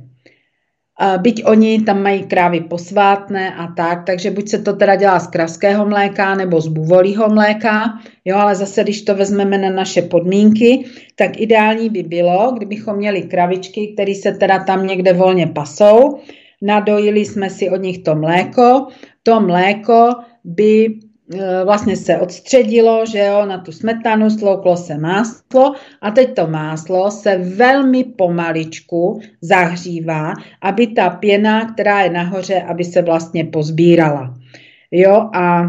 Eh, 1.01 1.19
byť 1.19 1.45
oni 1.45 1.83
tam 1.83 2.03
mají 2.03 2.23
krávy 2.23 2.61
posvátné 2.61 3.55
a 3.55 3.67
tak, 3.67 4.07
takže 4.07 4.31
buď 4.31 4.49
se 4.49 4.59
to 4.59 4.73
teda 4.73 4.97
dělá 4.97 5.19
z 5.21 5.27
kraského 5.27 5.87
mléka 5.87 6.35
nebo 6.35 6.61
z 6.61 6.69
buvolího 6.69 7.29
mléka, 7.29 7.99
jo, 8.25 8.37
ale 8.37 8.55
zase, 8.55 8.83
když 8.83 9.03
to 9.03 9.15
vezmeme 9.15 9.59
na 9.59 9.71
naše 9.71 10.03
podmínky, 10.03 10.85
tak 11.17 11.41
ideální 11.41 11.91
by 11.91 12.03
bylo, 12.03 12.53
kdybychom 12.57 12.97
měli 12.97 13.23
kravičky, 13.23 13.93
které 13.95 14.15
se 14.15 14.33
teda 14.33 14.65
tam 14.65 14.87
někde 14.87 15.13
volně 15.13 15.47
pasou, 15.47 16.21
nadojili 16.63 17.25
jsme 17.25 17.51
si 17.51 17.71
od 17.71 17.83
nich 17.83 17.99
to 17.99 18.15
mléko, 18.15 18.87
to 19.23 19.41
mléko 19.41 20.15
by 20.45 20.87
e, 20.87 21.65
vlastně 21.65 21.97
se 21.97 22.19
odstředilo, 22.19 23.07
že 23.07 23.19
jo, 23.19 23.47
na 23.47 23.59
tu 23.59 23.73
smetanu, 23.73 24.31
slouklo 24.31 24.77
se 24.77 24.99
máslo 24.99 25.75
a 26.01 26.11
teď 26.11 26.35
to 26.35 26.47
máslo 26.47 27.11
se 27.11 27.39
velmi 27.39 28.05
pomaličku 28.05 29.21
zahřívá, 29.41 30.35
aby 30.63 30.87
ta 30.87 31.11
pěna, 31.11 31.73
která 31.73 32.01
je 32.01 32.11
nahoře, 32.11 32.63
aby 32.63 32.85
se 32.85 33.03
vlastně 33.03 33.45
pozbírala. 33.45 34.35
Jo, 34.91 35.31
a 35.35 35.63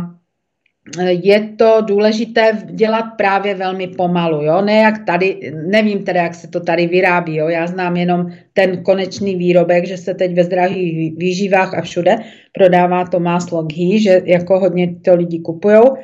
je 1.08 1.50
to 1.58 1.82
důležité 1.82 2.52
dělat 2.72 3.06
právě 3.18 3.56
velmi 3.56 3.88
pomalu, 3.88 4.44
jo? 4.44 4.62
ne 4.62 4.76
jak 4.76 5.06
tady, 5.06 5.54
nevím 5.68 6.04
teda, 6.04 6.22
jak 6.22 6.36
se 6.36 6.48
to 6.48 6.60
tady 6.60 6.88
vyrábí, 6.88 7.36
jo? 7.36 7.48
já 7.48 7.68
znám 7.68 7.98
jenom 7.98 8.32
ten 8.54 8.84
konečný 8.84 9.36
výrobek, 9.36 9.88
že 9.88 9.98
se 9.98 10.14
teď 10.14 10.36
ve 10.36 10.44
zdravých 10.44 11.18
výživách 11.18 11.74
a 11.74 11.82
všude 11.82 12.16
prodává 12.52 13.06
to 13.06 13.20
máslo 13.20 13.64
ghee, 13.64 14.00
že 14.00 14.22
jako 14.26 14.60
hodně 14.60 14.96
to 15.02 15.16
lidi 15.16 15.40
kupujou, 15.40 15.96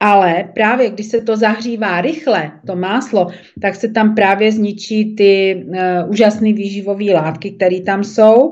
ale 0.00 0.50
právě 0.54 0.90
když 0.90 1.06
se 1.06 1.20
to 1.20 1.36
zahřívá 1.36 2.00
rychle, 2.00 2.50
to 2.66 2.76
máslo, 2.76 3.26
tak 3.62 3.74
se 3.74 3.88
tam 3.88 4.14
právě 4.14 4.52
zničí 4.52 5.14
ty 5.14 5.64
uh, 5.66 6.10
úžasné 6.10 6.52
výživové 6.52 7.04
látky, 7.04 7.50
které 7.50 7.80
tam 7.80 8.04
jsou, 8.04 8.50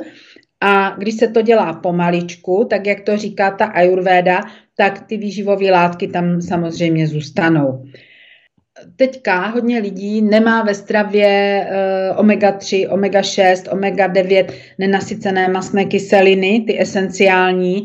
a 0.60 0.94
když 0.98 1.14
se 1.14 1.28
to 1.28 1.42
dělá 1.42 1.72
pomaličku, 1.72 2.66
tak 2.70 2.86
jak 2.86 3.00
to 3.00 3.16
říká 3.16 3.50
ta 3.50 3.64
ayurveda, 3.64 4.40
tak 4.82 5.06
ty 5.06 5.16
výživové 5.16 5.70
látky 5.70 6.08
tam 6.08 6.42
samozřejmě 6.42 7.06
zůstanou. 7.06 7.84
Teďka 8.96 9.46
hodně 9.46 9.78
lidí 9.78 10.22
nemá 10.22 10.62
ve 10.62 10.74
stravě 10.74 11.66
uh, 11.66 12.20
omega-3, 12.20 12.90
omega-6, 12.90 13.70
omega-9 13.70 14.52
nenasycené 14.78 15.48
masné 15.48 15.84
kyseliny, 15.84 16.64
ty 16.66 16.80
esenciální, 16.80 17.84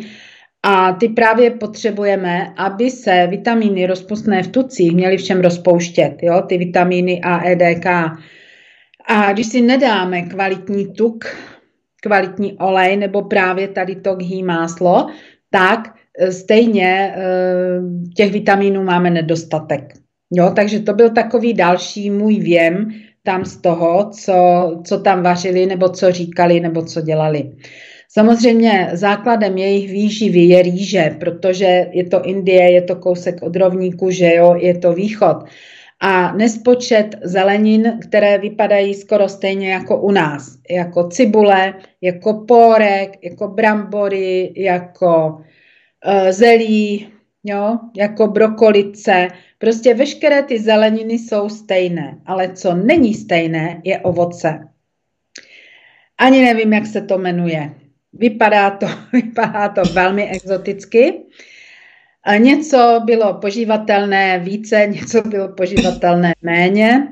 a 0.64 0.94
ty 0.94 1.10
právě 1.10 1.52
potřebujeme, 1.52 2.54
aby 2.58 2.90
se 2.90 3.28
vitamíny 3.28 3.86
rozpustné 3.86 4.44
v 4.44 4.48
tucích 4.48 4.92
měly 4.92 5.18
všem 5.18 5.42
rozpouštět, 5.42 6.18
jo? 6.22 6.42
ty 6.42 6.58
vitamíny 6.58 7.22
A, 7.22 7.46
E, 7.46 7.56
D, 7.56 7.76
K. 7.76 8.18
A 9.08 9.34
když 9.34 9.48
si 9.48 9.62
nedáme 9.62 10.22
kvalitní 10.22 10.94
tuk, 10.94 11.26
kvalitní 12.02 12.58
olej 12.58 12.98
nebo 12.98 13.22
právě 13.22 13.68
tady 13.68 13.96
to 13.96 14.16
ghee 14.16 14.44
máslo, 14.44 15.08
tak 15.50 15.98
stejně 16.30 17.16
těch 18.16 18.32
vitamínů 18.32 18.84
máme 18.84 19.10
nedostatek. 19.10 19.94
Jo, 20.34 20.52
takže 20.56 20.80
to 20.80 20.94
byl 20.94 21.10
takový 21.10 21.54
další 21.54 22.10
můj 22.10 22.40
věm 22.40 22.92
tam 23.24 23.46
z 23.46 23.58
toho, 23.58 24.10
co, 24.10 24.34
co 24.84 25.00
tam 25.00 25.24
vařili, 25.24 25.66
nebo 25.66 25.90
co 25.90 26.12
říkali, 26.12 26.60
nebo 26.60 26.82
co 26.86 27.02
dělali. 27.02 27.52
Samozřejmě 28.10 28.90
základem 28.94 29.58
jejich 29.58 29.92
výživy 29.92 30.40
je 30.40 30.62
rýže, 30.62 31.16
protože 31.20 31.88
je 31.92 32.04
to 32.04 32.22
Indie, 32.22 32.72
je 32.72 32.82
to 32.82 32.96
kousek 32.96 33.36
od 33.42 33.56
rovníku, 33.56 34.12
že 34.12 34.36
jo, 34.36 34.56
je 34.58 34.78
to 34.78 34.94
východ. 34.94 35.38
A 36.02 36.32
nespočet 36.32 37.16
zelenin, 37.24 38.00
které 38.02 38.38
vypadají 38.38 38.94
skoro 38.94 39.30
stejně 39.30 39.72
jako 39.72 40.02
u 40.02 40.12
nás. 40.12 40.58
Jako 40.70 41.08
cibule, 41.08 41.74
jako 42.02 42.34
pórek, 42.48 43.12
jako 43.24 43.48
brambory, 43.48 44.54
jako 44.58 45.38
zelí, 46.30 47.08
jo, 47.44 47.80
jako 47.98 48.28
brokolice. 48.28 49.28
Prostě 49.58 49.94
veškeré 49.94 50.44
ty 50.44 50.60
zeleniny 50.60 51.14
jsou 51.14 51.50
stejné, 51.50 52.18
ale 52.26 52.54
co 52.54 52.74
není 52.74 53.14
stejné, 53.14 53.82
je 53.84 54.00
ovoce. 54.00 54.68
Ani 56.18 56.42
nevím, 56.42 56.74
jak 56.74 56.86
se 56.86 57.02
to 57.02 57.18
jmenuje. 57.18 57.72
Vypadá 58.14 58.70
to, 58.70 58.88
vypadá 59.14 59.70
to 59.70 59.82
velmi 59.94 60.30
exoticky. 60.30 61.14
Něco 62.38 63.02
bylo 63.06 63.34
požívatelné 63.34 64.40
více, 64.40 64.88
něco 64.88 65.22
bylo 65.22 65.50
požívatelné 65.50 66.34
méně. 66.42 67.08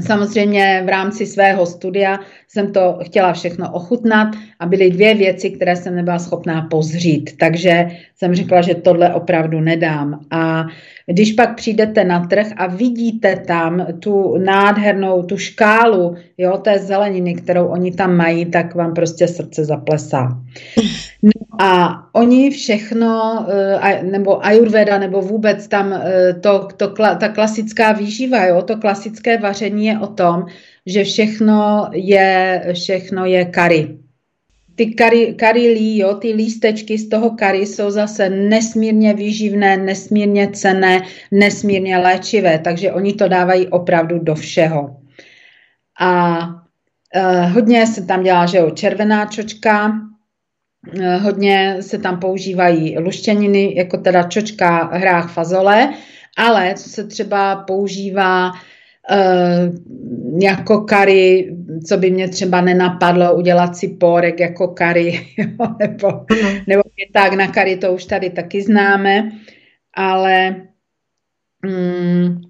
Samozřejmě 0.00 0.82
v 0.86 0.88
rámci 0.88 1.26
svého 1.26 1.66
studia 1.66 2.18
jsem 2.48 2.72
to 2.72 2.98
chtěla 3.02 3.32
všechno 3.32 3.72
ochutnat 3.72 4.28
a 4.64 4.66
byly 4.66 4.90
dvě 4.90 5.14
věci, 5.14 5.50
které 5.50 5.76
jsem 5.76 5.96
nebyla 5.96 6.18
schopná 6.18 6.62
pozřít. 6.62 7.36
Takže 7.38 7.86
jsem 8.16 8.34
řekla, 8.34 8.62
že 8.62 8.74
tohle 8.74 9.14
opravdu 9.14 9.60
nedám. 9.60 10.20
A 10.30 10.64
když 11.06 11.32
pak 11.32 11.56
přijdete 11.56 12.04
na 12.04 12.26
trh 12.26 12.46
a 12.56 12.66
vidíte 12.66 13.36
tam 13.46 13.86
tu 13.98 14.38
nádhernou, 14.38 15.22
tu 15.22 15.36
škálu 15.36 16.14
jo, 16.38 16.58
té 16.58 16.78
zeleniny, 16.78 17.34
kterou 17.34 17.66
oni 17.66 17.92
tam 17.92 18.16
mají, 18.16 18.44
tak 18.44 18.74
vám 18.74 18.94
prostě 18.94 19.28
srdce 19.28 19.64
zaplesá. 19.64 20.28
No 21.22 21.30
a 21.60 22.02
oni 22.12 22.50
všechno, 22.50 23.46
eh, 23.82 24.02
nebo 24.02 24.46
ayurveda, 24.46 24.98
nebo 24.98 25.22
vůbec 25.22 25.68
tam 25.68 25.92
eh, 25.92 26.34
to, 26.40 26.68
to, 26.76 26.88
ta 26.88 27.28
klasická 27.28 27.92
výživa, 27.92 28.44
jo, 28.44 28.62
to 28.62 28.76
klasické 28.76 29.38
vaření 29.38 29.86
je 29.86 29.98
o 29.98 30.06
tom, 30.06 30.46
že 30.86 31.04
všechno 31.04 31.88
je, 31.92 32.62
všechno 32.74 33.24
je 33.24 33.44
kary 33.44 34.03
ty 34.74 34.86
kary, 34.86 35.34
kary 35.34 35.96
jo, 35.98 36.14
ty 36.14 36.32
lístečky 36.32 36.98
z 36.98 37.08
toho 37.08 37.30
kary 37.30 37.66
jsou 37.66 37.90
zase 37.90 38.28
nesmírně 38.28 39.14
výživné, 39.14 39.76
nesmírně 39.76 40.50
cené, 40.50 41.02
nesmírně 41.30 41.98
léčivé, 41.98 42.58
takže 42.58 42.92
oni 42.92 43.12
to 43.12 43.28
dávají 43.28 43.68
opravdu 43.68 44.18
do 44.18 44.34
všeho. 44.34 44.96
A 46.00 46.38
uh, 46.46 47.52
hodně 47.52 47.86
se 47.86 48.06
tam 48.06 48.22
dělá, 48.22 48.46
že 48.46 48.58
jo, 48.58 48.70
červená 48.70 49.26
čočka, 49.26 49.92
uh, 50.98 51.22
hodně 51.22 51.76
se 51.80 51.98
tam 51.98 52.20
používají 52.20 52.98
luštěniny, 52.98 53.74
jako 53.76 53.96
teda 53.96 54.22
čočka, 54.22 54.90
hrách, 54.92 55.32
fazole, 55.32 55.94
ale 56.36 56.74
co 56.74 56.88
se 56.88 57.06
třeba 57.06 57.56
používá 57.56 58.50
uh, 58.50 58.58
jako 60.40 60.80
kary, 60.80 61.56
co 61.86 61.96
by 61.96 62.10
mě 62.10 62.28
třeba 62.28 62.60
nenapadlo 62.60 63.34
udělat 63.34 63.76
si 63.76 63.88
pórek 63.88 64.40
jako 64.40 64.68
kary, 64.68 65.26
nebo, 65.78 66.26
nebo 66.66 66.82
tak 67.12 67.32
na 67.32 67.48
kary, 67.48 67.76
to 67.76 67.92
už 67.92 68.04
tady 68.04 68.30
taky 68.30 68.62
známe, 68.62 69.30
ale 69.94 70.56
mm, 71.62 72.40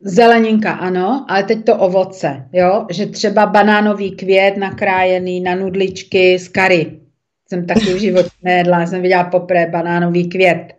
zeleninka 0.00 0.72
ano, 0.72 1.26
ale 1.28 1.42
teď 1.42 1.64
to 1.64 1.76
ovoce, 1.76 2.48
jo, 2.52 2.86
že 2.90 3.06
třeba 3.06 3.46
banánový 3.46 4.16
květ 4.16 4.56
nakrájený 4.56 5.40
na 5.40 5.54
nudličky 5.54 6.38
z 6.38 6.48
kary. 6.48 7.00
Jsem 7.48 7.66
taky 7.66 7.94
v 7.94 8.00
životě 8.00 8.30
nejedla, 8.42 8.86
jsem 8.86 9.02
viděla 9.02 9.24
poprvé 9.24 9.66
banánový 9.66 10.28
květ. 10.28 10.74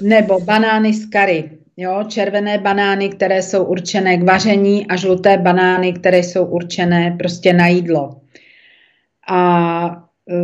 Nebo 0.00 0.40
banány 0.40 0.92
z 0.92 1.06
kary, 1.06 1.50
Jo, 1.82 2.04
červené 2.08 2.58
banány, 2.58 3.08
které 3.08 3.42
jsou 3.42 3.64
určené 3.64 4.16
k 4.16 4.22
vaření 4.22 4.86
a 4.86 4.96
žluté 4.96 5.38
banány, 5.38 5.92
které 5.92 6.18
jsou 6.18 6.44
určené 6.44 7.16
prostě 7.18 7.52
na 7.52 7.66
jídlo. 7.66 8.20
A 9.30 9.90
e, 10.30 10.36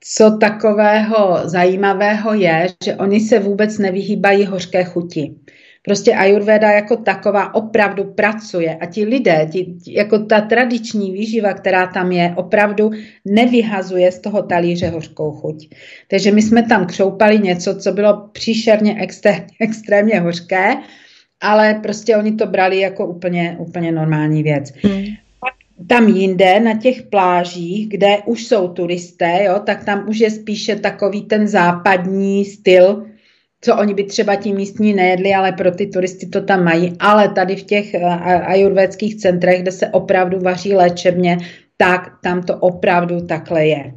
co 0.00 0.36
takového 0.40 1.40
zajímavého 1.44 2.34
je, 2.34 2.68
že 2.84 2.96
oni 2.96 3.20
se 3.20 3.38
vůbec 3.38 3.78
nevyhýbají 3.78 4.46
hořké 4.46 4.84
chuti. 4.84 5.34
Prostě 5.82 6.14
ayurveda 6.14 6.70
jako 6.70 6.96
taková 6.96 7.54
opravdu 7.54 8.04
pracuje 8.04 8.76
a 8.76 8.86
ti 8.86 9.04
lidé, 9.04 9.48
ti, 9.52 9.74
jako 9.88 10.18
ta 10.18 10.40
tradiční 10.40 11.10
výživa, 11.10 11.52
která 11.52 11.86
tam 11.86 12.12
je, 12.12 12.34
opravdu 12.36 12.90
nevyhazuje 13.24 14.12
z 14.12 14.18
toho 14.18 14.42
talíře 14.42 14.88
hořkou 14.88 15.32
chuť. 15.32 15.68
Takže 16.08 16.32
my 16.32 16.42
jsme 16.42 16.62
tam 16.62 16.86
křoupali 16.86 17.38
něco, 17.38 17.74
co 17.74 17.92
bylo 17.92 18.28
příšerně 18.32 18.96
extrémně, 19.00 19.46
extrémně 19.60 20.20
hořké, 20.20 20.76
ale 21.42 21.74
prostě 21.82 22.16
oni 22.16 22.32
to 22.32 22.46
brali 22.46 22.80
jako 22.80 23.06
úplně, 23.06 23.56
úplně 23.60 23.92
normální 23.92 24.42
věc. 24.42 24.72
Hmm 24.82 25.04
tam 25.86 26.08
jinde, 26.08 26.60
na 26.60 26.78
těch 26.78 27.02
plážích, 27.02 27.88
kde 27.88 28.18
už 28.26 28.46
jsou 28.46 28.68
turisté, 28.68 29.44
jo, 29.44 29.60
tak 29.66 29.84
tam 29.84 30.08
už 30.08 30.18
je 30.18 30.30
spíše 30.30 30.76
takový 30.76 31.22
ten 31.22 31.48
západní 31.48 32.44
styl, 32.44 33.06
co 33.60 33.76
oni 33.76 33.94
by 33.94 34.04
třeba 34.04 34.36
ti 34.36 34.52
místní 34.52 34.94
nejedli, 34.94 35.34
ale 35.34 35.52
pro 35.52 35.70
ty 35.70 35.86
turisty 35.86 36.26
to 36.26 36.40
tam 36.40 36.64
mají. 36.64 36.96
Ale 36.98 37.28
tady 37.28 37.56
v 37.56 37.62
těch 37.62 37.94
eh, 37.94 38.04
ajurvédských 38.46 39.16
centrech, 39.16 39.62
kde 39.62 39.72
se 39.72 39.88
opravdu 39.88 40.40
vaří 40.40 40.74
léčebně, 40.74 41.38
tak 41.76 42.12
tam 42.22 42.42
to 42.42 42.56
opravdu 42.56 43.20
takhle 43.20 43.66
je. 43.66 43.92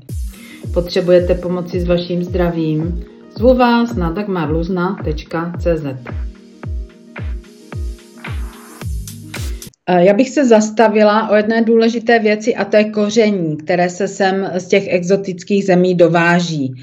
Potřebujete 0.74 1.36
pomoci 1.36 1.80
s 1.80 1.88
vaším 1.88 2.24
zdravím? 2.24 3.04
Zvu 3.38 3.54
vás 3.54 3.96
na 3.96 4.12
dagmarluzna.cz 4.12 5.86
eh, 9.90 10.04
Já 10.04 10.14
bych 10.14 10.30
se 10.30 10.46
zastavila 10.46 11.30
o 11.30 11.36
jedné 11.36 11.62
důležité 11.62 12.20
věci 12.20 12.56
a 12.56 12.66
to 12.66 12.78
je 12.78 12.84
koření, 12.84 13.58
které 13.58 13.90
se 13.90 14.08
sem 14.08 14.52
z 14.58 14.68
těch 14.68 14.88
exotických 14.88 15.66
zemí 15.66 15.96
dováží. 15.96 16.74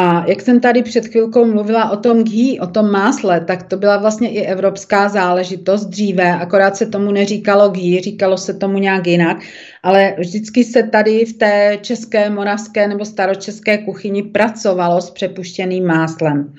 A 0.00 0.24
jak 0.28 0.40
jsem 0.40 0.60
tady 0.60 0.82
před 0.82 1.06
chvilkou 1.06 1.44
mluvila 1.44 1.90
o 1.90 1.96
tom 1.96 2.24
ghee, 2.24 2.60
o 2.60 2.66
tom 2.66 2.90
másle, 2.90 3.40
tak 3.40 3.62
to 3.62 3.76
byla 3.76 3.96
vlastně 3.96 4.30
i 4.30 4.40
evropská 4.40 5.08
záležitost 5.08 5.84
dříve, 5.84 6.32
akorát 6.32 6.76
se 6.76 6.86
tomu 6.86 7.12
neříkalo 7.12 7.68
ghee, 7.68 8.00
říkalo 8.00 8.36
se 8.36 8.54
tomu 8.54 8.78
nějak 8.78 9.06
jinak, 9.06 9.38
ale 9.82 10.14
vždycky 10.18 10.64
se 10.64 10.82
tady 10.82 11.24
v 11.24 11.32
té 11.32 11.78
české, 11.80 12.30
moravské 12.30 12.88
nebo 12.88 13.04
staročeské 13.04 13.78
kuchyni 13.78 14.22
pracovalo 14.22 15.00
s 15.00 15.10
přepuštěným 15.10 15.86
máslem. 15.86 16.54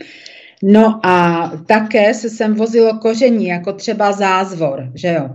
No 0.64 1.00
a 1.04 1.48
také 1.66 2.14
se 2.14 2.30
sem 2.30 2.54
vozilo 2.54 3.00
koření, 3.00 3.48
jako 3.48 3.74
třeba 3.74 4.12
zázvor, 4.12 4.92
že 4.96 5.08
jo. 5.08 5.30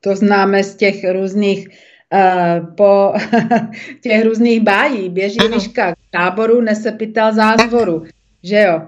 To 0.00 0.16
známe 0.16 0.64
z 0.64 0.74
těch 0.74 1.10
různých 1.12 1.68
Uh, 2.14 2.74
po 2.74 3.12
těch 4.02 4.24
různých 4.24 4.60
bájí 4.60 5.08
běží 5.08 5.38
liška 5.54 5.92
k 5.92 5.97
táboru, 6.10 6.60
nese 6.60 6.92
pytel 6.92 7.34
zázvoru, 7.34 8.04
že 8.42 8.60
jo. 8.60 8.82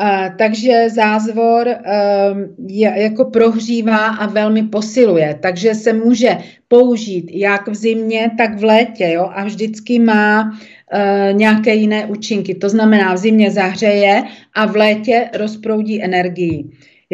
Uh, 0.00 0.36
takže 0.38 0.90
zázvor 0.90 1.66
uh, 1.68 2.38
je, 2.68 2.94
jako 2.96 3.24
prohřívá 3.24 4.06
a 4.06 4.26
velmi 4.26 4.62
posiluje, 4.62 5.38
takže 5.42 5.74
se 5.74 5.92
může 5.92 6.38
použít 6.68 7.30
jak 7.30 7.68
v 7.68 7.74
zimě, 7.74 8.30
tak 8.38 8.60
v 8.60 8.64
létě, 8.64 9.08
jo, 9.12 9.30
a 9.34 9.44
vždycky 9.44 9.98
má 9.98 10.42
uh, 10.42 11.36
nějaké 11.38 11.74
jiné 11.74 12.06
účinky. 12.06 12.54
To 12.54 12.68
znamená, 12.68 13.14
v 13.14 13.16
zimě 13.16 13.50
zahřeje 13.50 14.22
a 14.54 14.66
v 14.66 14.76
létě 14.76 15.30
rozproudí 15.34 16.02
energii. 16.02 16.64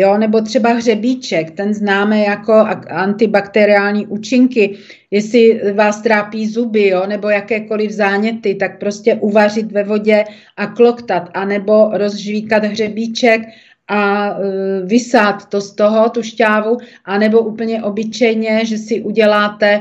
Jo, 0.01 0.19
nebo 0.19 0.41
třeba 0.41 0.73
hřebíček, 0.73 1.51
ten 1.51 1.75
známe 1.75 2.21
jako 2.21 2.53
antibakteriální 2.91 4.07
účinky. 4.07 4.79
Jestli 5.11 5.61
vás 5.75 6.03
trápí 6.03 6.47
zuby, 6.47 6.89
jo, 6.89 7.07
nebo 7.07 7.29
jakékoliv 7.29 7.91
záněty, 7.91 8.55
tak 8.55 8.79
prostě 8.79 9.15
uvařit 9.15 9.73
ve 9.73 9.85
vodě 9.85 10.25
a 10.57 10.67
kloktat, 10.67 11.31
anebo 11.35 11.91
rozžvíkat 11.93 12.65
hřebíček 12.65 13.43
a 13.89 14.31
uh, 14.39 14.45
vysát 14.85 15.49
to 15.49 15.61
z 15.61 15.75
toho, 15.75 16.11
tu 16.11 16.23
šťávu, 16.23 16.77
anebo 17.05 17.41
úplně 17.41 17.83
obyčejně, 17.83 18.65
že 18.65 18.79
si 18.79 19.03
uděláte 19.03 19.81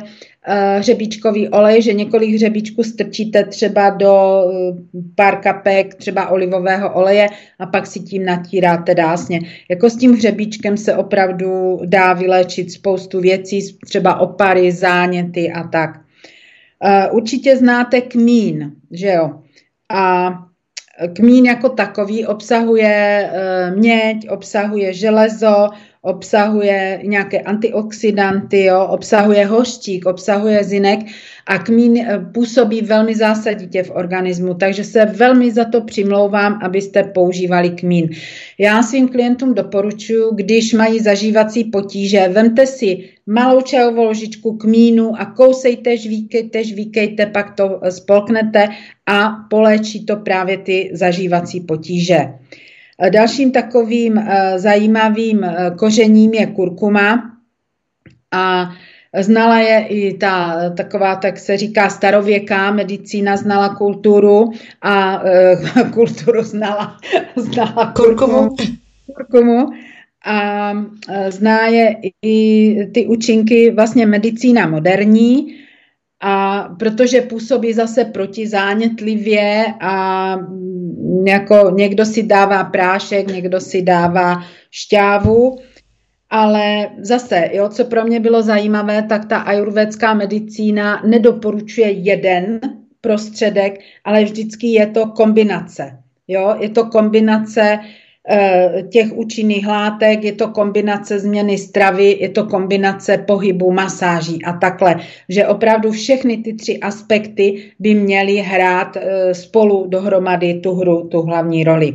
hřebíčkový 0.77 1.49
olej, 1.49 1.81
že 1.81 1.93
několik 1.93 2.36
hřebíčků 2.36 2.83
strčíte 2.83 3.43
třeba 3.43 3.89
do 3.89 4.43
uh, 4.45 4.77
pár 5.15 5.41
kapek 5.41 5.95
třeba 5.95 6.29
olivového 6.29 6.93
oleje 6.93 7.27
a 7.60 7.65
pak 7.65 7.88
si 7.88 7.99
tím 7.99 8.25
natíráte 8.25 8.95
dásně. 8.95 9.39
Jako 9.69 9.89
s 9.89 9.97
tím 9.97 10.13
hřebíčkem 10.13 10.77
se 10.77 10.95
opravdu 10.95 11.79
dá 11.86 12.13
vyléčit 12.13 12.71
spoustu 12.71 13.21
věcí, 13.21 13.77
třeba 13.86 14.19
opary, 14.19 14.71
záněty 14.71 15.51
a 15.51 15.63
tak. 15.63 15.89
Uh, 16.83 17.15
určitě 17.15 17.57
znáte 17.57 18.01
kmín, 18.01 18.71
že 18.91 19.07
jo? 19.07 19.31
A 19.89 20.29
Kmín 21.13 21.45
jako 21.45 21.69
takový 21.69 22.25
obsahuje 22.25 23.29
měď, 23.75 24.29
obsahuje 24.29 24.93
železo, 24.93 25.69
obsahuje 26.08 27.00
nějaké 27.04 27.39
antioxidanty, 27.39 28.63
jo, 28.63 28.88
obsahuje 28.89 29.46
hořčík, 29.46 30.06
obsahuje 30.06 30.63
zinek 30.63 31.00
a 31.46 31.58
kmín 31.58 31.98
eh, 31.98 32.20
působí 32.34 32.82
velmi 32.82 33.15
zásaditě 33.15 33.84
v 33.84 33.91
organismu, 33.91 34.54
takže 34.54 34.84
se 34.84 35.06
velmi 35.06 35.52
za 35.52 35.65
to 35.65 35.82
přimlouvám, 35.82 36.60
abyste 36.63 37.04
používali 37.04 37.70
kmín. 37.70 38.10
Já 38.60 38.84
svým 38.84 39.08
klientům 39.08 39.54
doporučuji, 39.54 40.36
když 40.36 40.74
mají 40.74 41.00
zažívací 41.00 41.63
potíže, 41.63 42.28
vemte 42.32 42.65
si 42.65 43.10
malou 43.28 43.62
čajovou 43.62 44.04
ložičku 44.04 44.58
kmínu 44.58 45.12
a 45.20 45.26
kousejte, 45.26 45.98
žvíkejte, 45.98 46.63
žvíkejte, 46.63 47.26
pak 47.26 47.56
to 47.56 47.80
spolknete 47.89 48.70
a 49.06 49.30
poléčí 49.50 50.06
to 50.06 50.15
právě 50.15 50.58
ty 50.58 50.89
zažívací 50.93 51.60
potíže. 51.60 52.20
Dalším 53.10 53.51
takovým 53.51 54.17
eh, 54.17 54.60
zajímavým 54.60 55.43
eh, 55.43 55.71
kořením 55.77 56.33
je 56.33 56.45
kurkuma. 56.45 57.31
A 58.31 58.69
Znala 59.19 59.60
je 59.60 59.86
i 59.88 60.17
ta 60.17 60.69
taková, 60.69 61.15
tak 61.15 61.39
se 61.39 61.57
říká, 61.57 61.89
starověká 61.89 62.71
medicína, 62.71 63.38
znala 63.38 63.75
kulturu 63.75 64.51
a 64.81 65.21
kulturu 65.93 66.43
znala, 66.43 66.97
znala 67.36 67.93
kurkumu. 67.95 68.55
kurkumu. 69.15 69.69
A 70.25 70.73
zná 71.29 71.67
je 71.67 71.95
i 72.21 72.75
ty 72.93 73.07
účinky 73.07 73.71
vlastně 73.71 74.05
medicína 74.05 74.67
moderní, 74.67 75.55
a 76.21 76.63
protože 76.80 77.21
působí 77.21 77.73
zase 77.73 78.06
protizánětlivě 78.06 79.65
a 79.82 80.38
jako 81.27 81.69
někdo 81.69 82.06
si 82.06 82.23
dává 82.23 82.63
prášek, 82.63 83.27
někdo 83.27 83.60
si 83.60 83.82
dává 83.82 84.43
šťávu, 84.71 85.58
ale 86.30 86.89
zase, 87.01 87.49
jo, 87.53 87.69
co 87.69 87.86
pro 87.86 88.03
mě 88.03 88.19
bylo 88.19 88.41
zajímavé, 88.41 89.03
tak 89.03 89.25
ta 89.25 89.38
ajurvédská 89.38 90.13
medicína 90.13 91.01
nedoporučuje 91.06 91.91
jeden 91.91 92.60
prostředek, 93.01 93.80
ale 94.03 94.23
vždycky 94.23 94.67
je 94.67 94.88
to 94.88 95.06
kombinace. 95.06 95.97
Jo, 96.27 96.56
je 96.60 96.69
to 96.69 96.86
kombinace 96.86 97.80
Eh, 97.80 98.07
těch 98.90 99.13
účinných 99.13 99.68
látek, 99.68 100.24
je 100.24 100.32
to 100.32 100.48
kombinace 100.48 101.20
změny 101.20 101.58
stravy, 101.58 102.18
je 102.20 102.30
to 102.30 102.44
kombinace 102.44 103.18
pohybu, 103.18 103.72
masáží 103.72 104.46
a 104.46 104.54
takhle. 104.54 104.96
Že 105.30 105.48
opravdu 105.48 105.92
všechny 105.92 106.38
ty 106.38 106.54
tři 106.54 106.80
aspekty 106.80 107.72
by 107.80 107.94
měly 107.94 108.36
hrát 108.36 108.98
eh, 108.98 109.34
spolu 109.34 109.88
dohromady 109.88 110.54
tu 110.54 110.74
hru, 110.74 111.08
tu 111.08 111.22
hlavní 111.22 111.63
roli. 111.63 111.94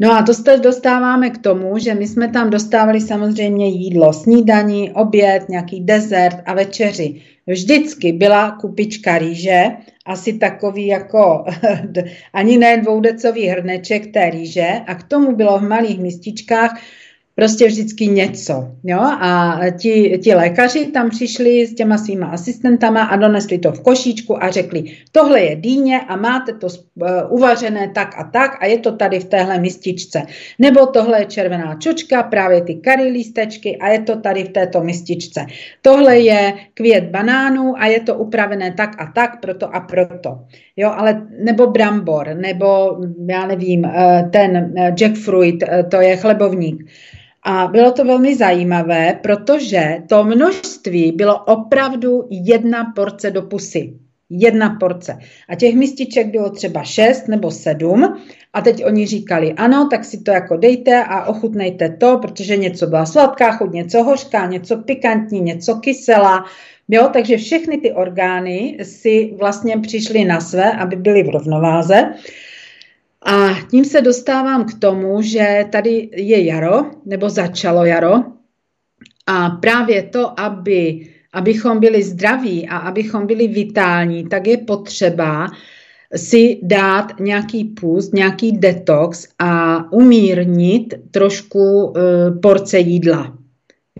No 0.00 0.12
a 0.12 0.22
to 0.22 0.34
se 0.34 0.56
dostáváme 0.56 1.30
k 1.30 1.38
tomu, 1.38 1.78
že 1.78 1.94
my 1.94 2.06
jsme 2.06 2.28
tam 2.28 2.50
dostávali 2.50 3.00
samozřejmě 3.00 3.68
jídlo, 3.68 4.12
snídaní, 4.12 4.90
oběd, 4.90 5.48
nějaký 5.48 5.80
dezert 5.80 6.36
a 6.46 6.54
večeři. 6.54 7.20
Vždycky 7.46 8.12
byla 8.12 8.50
kupička 8.50 9.18
rýže, 9.18 9.64
asi 10.06 10.38
takový 10.38 10.86
jako 10.86 11.44
ani 12.32 12.58
ne 12.58 12.76
dvoudecový 12.76 13.46
hrneček 13.46 14.12
té 14.12 14.30
rýže. 14.30 14.80
A 14.86 14.94
k 14.94 15.02
tomu 15.02 15.36
bylo 15.36 15.58
v 15.58 15.68
malých 15.68 15.98
mističkách 15.98 16.80
prostě 17.40 17.66
vždycky 17.66 18.06
něco. 18.06 18.68
Jo? 18.84 19.00
A 19.00 19.60
ti, 19.78 20.18
ti 20.22 20.34
lékaři 20.34 20.86
tam 20.86 21.10
přišli 21.10 21.66
s 21.66 21.74
těma 21.74 21.98
svýma 21.98 22.26
asistentama 22.26 23.02
a 23.02 23.16
donesli 23.16 23.58
to 23.58 23.72
v 23.72 23.80
košíčku 23.80 24.44
a 24.44 24.50
řekli, 24.50 24.84
tohle 25.12 25.40
je 25.40 25.56
dýně 25.56 26.00
a 26.00 26.16
máte 26.16 26.52
to 26.52 26.66
uh, 26.66 27.08
uvařené 27.28 27.90
tak 27.94 28.14
a 28.18 28.24
tak 28.24 28.62
a 28.62 28.66
je 28.66 28.78
to 28.78 28.92
tady 28.92 29.20
v 29.20 29.24
téhle 29.24 29.58
mističce. 29.58 30.22
Nebo 30.58 30.86
tohle 30.86 31.20
je 31.20 31.26
červená 31.26 31.74
čočka, 31.74 32.22
právě 32.22 32.60
ty 32.62 32.74
kary 32.74 33.08
lístečky 33.08 33.76
a 33.76 33.88
je 33.88 33.98
to 33.98 34.20
tady 34.20 34.44
v 34.44 34.48
této 34.48 34.84
mističce. 34.84 35.46
Tohle 35.82 36.18
je 36.18 36.52
květ 36.74 37.04
banánů 37.04 37.74
a 37.76 37.86
je 37.86 38.00
to 38.00 38.14
upravené 38.14 38.72
tak 38.76 39.00
a 39.00 39.12
tak, 39.14 39.40
proto 39.40 39.74
a 39.74 39.80
proto. 39.80 40.44
Jo, 40.76 40.92
ale 40.96 41.26
nebo 41.44 41.66
brambor, 41.66 42.36
nebo 42.36 43.00
já 43.28 43.46
nevím, 43.46 43.84
eh, 43.84 44.28
ten 44.32 44.74
eh, 44.76 44.94
jackfruit, 45.00 45.64
to 45.90 46.00
je 46.00 46.16
chlebovník. 46.16 46.84
A 47.44 47.66
bylo 47.66 47.92
to 47.92 48.04
velmi 48.04 48.36
zajímavé, 48.36 49.18
protože 49.22 50.02
to 50.08 50.24
množství 50.24 51.12
bylo 51.12 51.44
opravdu 51.44 52.26
jedna 52.30 52.92
porce 52.96 53.30
do 53.30 53.42
pusy. 53.42 53.92
Jedna 54.30 54.76
porce. 54.80 55.18
A 55.48 55.54
těch 55.54 55.74
mističek 55.74 56.26
bylo 56.26 56.50
třeba 56.50 56.82
šest 56.82 57.28
nebo 57.28 57.50
sedm. 57.50 58.16
A 58.52 58.60
teď 58.60 58.84
oni 58.84 59.06
říkali, 59.06 59.52
ano, 59.52 59.88
tak 59.90 60.04
si 60.04 60.20
to 60.20 60.30
jako 60.30 60.56
dejte 60.56 61.04
a 61.04 61.24
ochutnejte 61.24 61.88
to, 61.88 62.18
protože 62.18 62.56
něco 62.56 62.86
byla 62.86 63.06
sladká 63.06 63.52
chuť, 63.52 63.72
něco 63.72 64.02
hořká, 64.02 64.46
něco 64.46 64.76
pikantní, 64.76 65.40
něco 65.40 65.74
kyselá. 65.74 66.44
Jo, 66.88 67.08
takže 67.12 67.36
všechny 67.36 67.78
ty 67.78 67.92
orgány 67.92 68.78
si 68.82 69.34
vlastně 69.38 69.78
přišly 69.78 70.24
na 70.24 70.40
své, 70.40 70.72
aby 70.72 70.96
byly 70.96 71.22
v 71.22 71.28
rovnováze. 71.28 72.14
A 73.22 73.48
tím 73.70 73.84
se 73.84 74.00
dostávám 74.00 74.64
k 74.64 74.78
tomu, 74.78 75.22
že 75.22 75.64
tady 75.72 76.08
je 76.12 76.44
jaro, 76.44 76.90
nebo 77.06 77.30
začalo 77.30 77.84
jaro. 77.84 78.14
A 79.26 79.50
právě 79.50 80.02
to, 80.02 80.40
aby, 80.40 81.08
abychom 81.32 81.80
byli 81.80 82.02
zdraví 82.02 82.68
a 82.68 82.76
abychom 82.76 83.26
byli 83.26 83.48
vitální, 83.48 84.28
tak 84.28 84.46
je 84.46 84.56
potřeba 84.56 85.50
si 86.16 86.60
dát 86.62 87.20
nějaký 87.20 87.64
půst, 87.64 88.14
nějaký 88.14 88.52
detox 88.52 89.28
a 89.38 89.92
umírnit 89.92 90.94
trošku 91.10 91.84
uh, 91.84 91.94
porce 92.42 92.78
jídla. 92.78 93.38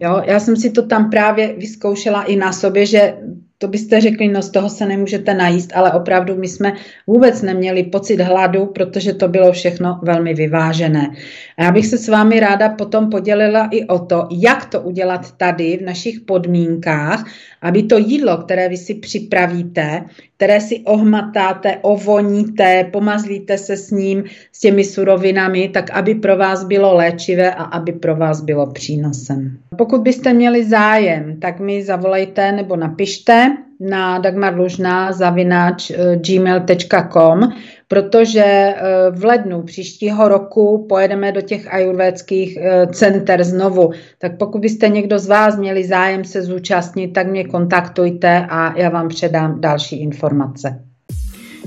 Jo, 0.00 0.22
já 0.24 0.40
jsem 0.40 0.56
si 0.56 0.70
to 0.70 0.86
tam 0.86 1.10
právě 1.10 1.54
vyzkoušela 1.58 2.22
i 2.22 2.36
na 2.36 2.52
sobě, 2.52 2.86
že 2.86 3.14
to 3.60 3.68
byste 3.68 4.00
řekli, 4.00 4.28
no 4.28 4.42
z 4.42 4.50
toho 4.50 4.68
se 4.68 4.86
nemůžete 4.86 5.34
najíst, 5.34 5.72
ale 5.74 5.92
opravdu 5.92 6.36
my 6.36 6.48
jsme 6.48 6.72
vůbec 7.06 7.42
neměli 7.42 7.82
pocit 7.82 8.20
hladu, 8.20 8.66
protože 8.66 9.12
to 9.14 9.28
bylo 9.28 9.52
všechno 9.52 10.00
velmi 10.02 10.34
vyvážené. 10.34 11.10
A 11.58 11.62
já 11.64 11.72
bych 11.72 11.86
se 11.86 11.98
s 11.98 12.08
vámi 12.08 12.40
ráda 12.40 12.68
potom 12.68 13.10
podělila 13.10 13.68
i 13.70 13.86
o 13.86 13.98
to, 13.98 14.28
jak 14.30 14.64
to 14.64 14.80
udělat 14.80 15.36
tady 15.36 15.76
v 15.76 15.82
našich 15.82 16.20
podmínkách, 16.20 17.24
aby 17.62 17.82
to 17.82 17.98
jídlo, 17.98 18.36
které 18.36 18.68
vy 18.68 18.76
si 18.76 18.94
připravíte, 18.94 20.04
které 20.40 20.60
si 20.60 20.80
ohmatáte, 20.84 21.78
ovoníte, 21.82 22.84
pomazlíte 22.92 23.58
se 23.58 23.76
s 23.76 23.90
ním, 23.90 24.24
s 24.52 24.60
těmi 24.60 24.84
surovinami, 24.84 25.68
tak 25.68 25.90
aby 25.90 26.14
pro 26.14 26.36
vás 26.36 26.64
bylo 26.64 26.94
léčivé 26.94 27.54
a 27.54 27.62
aby 27.62 27.92
pro 27.92 28.16
vás 28.16 28.40
bylo 28.40 28.72
přínosem. 28.72 29.58
Pokud 29.76 30.00
byste 30.00 30.32
měli 30.32 30.64
zájem, 30.64 31.40
tak 31.40 31.60
mi 31.60 31.84
zavolejte 31.84 32.52
nebo 32.52 32.76
napište 32.76 33.56
na 33.80 34.18
dagmarlužná 34.18 35.12
zavináč 35.12 35.90
eh, 35.90 36.16
gmail.com, 36.16 37.52
protože 37.90 38.44
eh, 38.44 38.74
v 39.10 39.24
lednu 39.24 39.62
příštího 39.62 40.28
roku 40.28 40.86
pojedeme 40.88 41.32
do 41.32 41.40
těch 41.40 41.74
ajurvédských 41.74 42.56
eh, 42.56 42.86
center 42.86 43.44
znovu. 43.44 43.90
Tak 44.18 44.38
pokud 44.38 44.60
byste 44.60 44.88
někdo 44.88 45.18
z 45.18 45.26
vás 45.26 45.56
měli 45.56 45.84
zájem 45.84 46.24
se 46.24 46.42
zúčastnit, 46.42 47.08
tak 47.08 47.26
mě 47.26 47.44
kontaktujte 47.44 48.46
a 48.50 48.78
já 48.78 48.88
vám 48.88 49.08
předám 49.08 49.60
další 49.60 50.02
informace. 50.02 50.84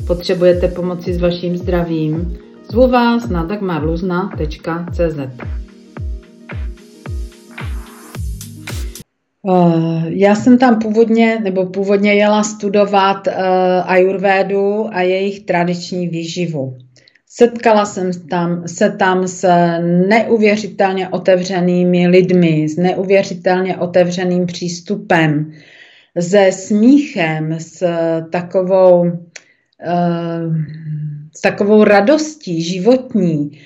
Potřebujete 0.07 0.67
pomoci 0.67 1.13
s 1.13 1.21
vaším 1.21 1.57
zdravím? 1.57 2.37
Zvu 2.71 2.87
vás 2.87 3.29
na 3.29 3.43
dagmarluzna.cz. 3.43 5.19
já 10.07 10.35
jsem 10.35 10.57
tam 10.57 10.79
původně, 10.79 11.39
nebo 11.43 11.65
původně 11.65 12.13
jela 12.13 12.43
studovat 12.43 13.27
uh, 13.27 13.33
ajurvédu 13.85 14.87
a 14.91 15.01
jejich 15.01 15.39
tradiční 15.39 16.07
výživu. 16.07 16.77
Setkala 17.27 17.85
jsem 17.85 18.11
tam, 18.29 18.67
se 18.67 18.91
tam 18.91 19.27
s 19.27 19.47
neuvěřitelně 20.07 21.09
otevřenými 21.09 22.07
lidmi, 22.07 22.69
s 22.69 22.77
neuvěřitelně 22.77 23.77
otevřeným 23.77 24.45
přístupem, 24.45 25.51
se 26.19 26.51
smíchem, 26.51 27.59
s 27.59 27.87
takovou, 28.31 29.01
uh, 29.01 30.55
s 31.35 31.41
takovou 31.41 31.83
radostí 31.83 32.61
životní. 32.63 33.59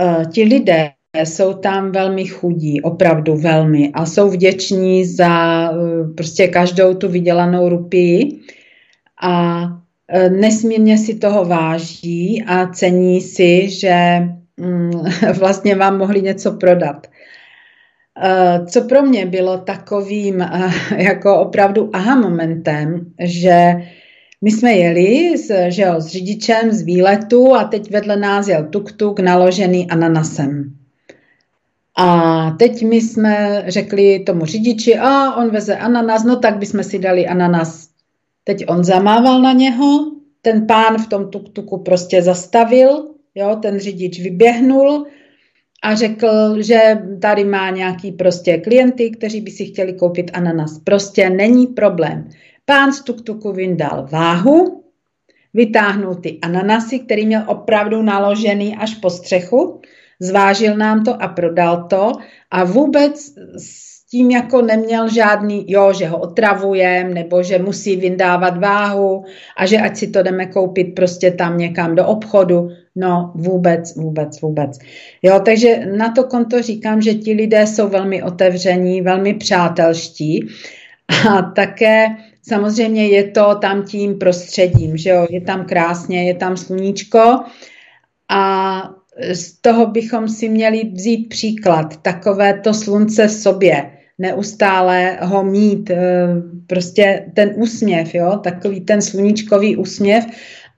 Uh, 0.00 0.24
ti 0.24 0.44
lidé 0.44 0.90
jsou 1.16 1.54
tam 1.54 1.92
velmi 1.92 2.26
chudí, 2.26 2.82
opravdu 2.82 3.36
velmi 3.36 3.90
a 3.94 4.06
jsou 4.06 4.30
vděční 4.30 5.04
za 5.04 5.64
eh, 5.72 5.74
prostě 6.16 6.48
každou 6.48 6.94
tu 6.94 7.08
vydělanou 7.08 7.68
rupii 7.68 8.40
a 9.22 9.62
eh, 10.08 10.30
nesmírně 10.30 10.98
si 10.98 11.14
toho 11.14 11.44
váží 11.44 12.44
a 12.46 12.66
cení 12.66 13.20
si, 13.20 13.68
že 13.68 14.22
mm, 14.56 14.90
vlastně 15.38 15.74
vám 15.74 15.98
mohli 15.98 16.22
něco 16.22 16.52
prodat. 16.52 17.06
Eh, 18.22 18.66
co 18.66 18.80
pro 18.82 19.02
mě 19.02 19.26
bylo 19.26 19.58
takovým 19.58 20.44
jako 20.96 21.40
opravdu 21.40 21.90
aha 21.92 22.20
momentem, 22.20 23.06
že 23.24 23.72
my 24.44 24.50
jsme 24.50 24.72
jeli 24.72 25.38
s, 25.38 25.68
že 25.68 25.82
jo, 25.82 26.00
s 26.00 26.06
řidičem 26.06 26.72
z 26.72 26.82
výletu 26.82 27.54
a 27.54 27.64
teď 27.64 27.90
vedle 27.90 28.16
nás 28.16 28.48
jel 28.48 28.64
tuk-tuk 28.64 29.20
naložený 29.20 29.90
ananasem. 29.90 30.81
A 31.96 32.50
teď 32.50 32.82
my 32.82 32.96
jsme 32.96 33.64
řekli 33.66 34.18
tomu 34.18 34.44
řidiči, 34.44 34.98
a 34.98 35.34
on 35.36 35.50
veze 35.50 35.76
ananas, 35.76 36.24
no 36.24 36.36
tak 36.36 36.58
bychom 36.58 36.82
si 36.82 36.98
dali 36.98 37.26
ananas. 37.26 37.88
Teď 38.44 38.64
on 38.68 38.84
zamával 38.84 39.42
na 39.42 39.52
něho, 39.52 40.12
ten 40.42 40.66
pán 40.66 40.98
v 40.98 41.06
tom 41.06 41.24
tuk-tuku 41.24 41.82
prostě 41.82 42.22
zastavil, 42.22 43.08
jo, 43.34 43.58
ten 43.62 43.78
řidič 43.78 44.20
vyběhnul 44.20 45.06
a 45.82 45.94
řekl, 45.94 46.62
že 46.62 47.02
tady 47.20 47.44
má 47.44 47.70
nějaký 47.70 48.12
prostě 48.12 48.58
klienty, 48.58 49.10
kteří 49.10 49.40
by 49.40 49.50
si 49.50 49.64
chtěli 49.64 49.92
koupit 49.92 50.30
ananas. 50.34 50.78
Prostě 50.78 51.30
není 51.30 51.66
problém. 51.66 52.28
Pán 52.64 52.92
z 52.92 53.04
tuk-tuku 53.04 53.52
vyndal 53.52 54.08
váhu, 54.12 54.84
vytáhnul 55.54 56.14
ty 56.14 56.38
ananasy, 56.42 56.98
který 56.98 57.26
měl 57.26 57.42
opravdu 57.46 58.02
naložený 58.02 58.76
až 58.76 58.94
po 58.94 59.10
střechu, 59.10 59.80
zvážil 60.22 60.76
nám 60.76 61.04
to 61.04 61.22
a 61.22 61.28
prodal 61.28 61.86
to 61.90 62.12
a 62.50 62.64
vůbec 62.64 63.34
s 63.58 64.06
tím 64.10 64.30
jako 64.30 64.62
neměl 64.62 65.08
žádný, 65.08 65.64
jo, 65.68 65.92
že 65.92 66.06
ho 66.06 66.18
otravujem, 66.18 67.14
nebo 67.14 67.42
že 67.42 67.58
musí 67.58 67.96
vyndávat 67.96 68.58
váhu 68.58 69.24
a 69.56 69.66
že 69.66 69.78
ať 69.78 69.96
si 69.96 70.06
to 70.06 70.22
jdeme 70.22 70.46
koupit 70.46 70.94
prostě 70.94 71.30
tam 71.30 71.58
někam 71.58 71.94
do 71.94 72.06
obchodu. 72.06 72.68
No 72.96 73.32
vůbec, 73.34 73.96
vůbec, 73.96 74.40
vůbec. 74.40 74.78
Jo, 75.22 75.40
takže 75.44 75.86
na 75.96 76.12
to 76.12 76.24
konto 76.24 76.62
říkám, 76.62 77.02
že 77.02 77.14
ti 77.14 77.32
lidé 77.32 77.66
jsou 77.66 77.88
velmi 77.88 78.22
otevření, 78.22 79.02
velmi 79.02 79.34
přátelští 79.34 80.48
a 81.28 81.42
také 81.42 82.06
samozřejmě 82.42 83.08
je 83.08 83.24
to 83.24 83.54
tam 83.54 83.82
tím 83.82 84.18
prostředím, 84.18 84.96
že 84.96 85.10
jo, 85.10 85.26
je 85.30 85.40
tam 85.40 85.64
krásně, 85.64 86.28
je 86.28 86.34
tam 86.34 86.56
sluníčko 86.56 87.40
a 88.28 88.82
z 89.32 89.60
toho 89.60 89.86
bychom 89.86 90.28
si 90.28 90.48
měli 90.48 90.90
vzít 90.94 91.28
příklad, 91.28 92.02
takové 92.02 92.60
to 92.60 92.74
slunce 92.74 93.28
v 93.28 93.32
sobě, 93.32 93.90
neustále 94.18 95.18
ho 95.22 95.44
mít, 95.44 95.90
eh, 95.90 96.26
prostě 96.66 97.30
ten 97.34 97.52
úsměv, 97.56 98.14
jo, 98.14 98.40
takový 98.42 98.80
ten 98.80 99.02
sluníčkový 99.02 99.76
úsměv 99.76 100.24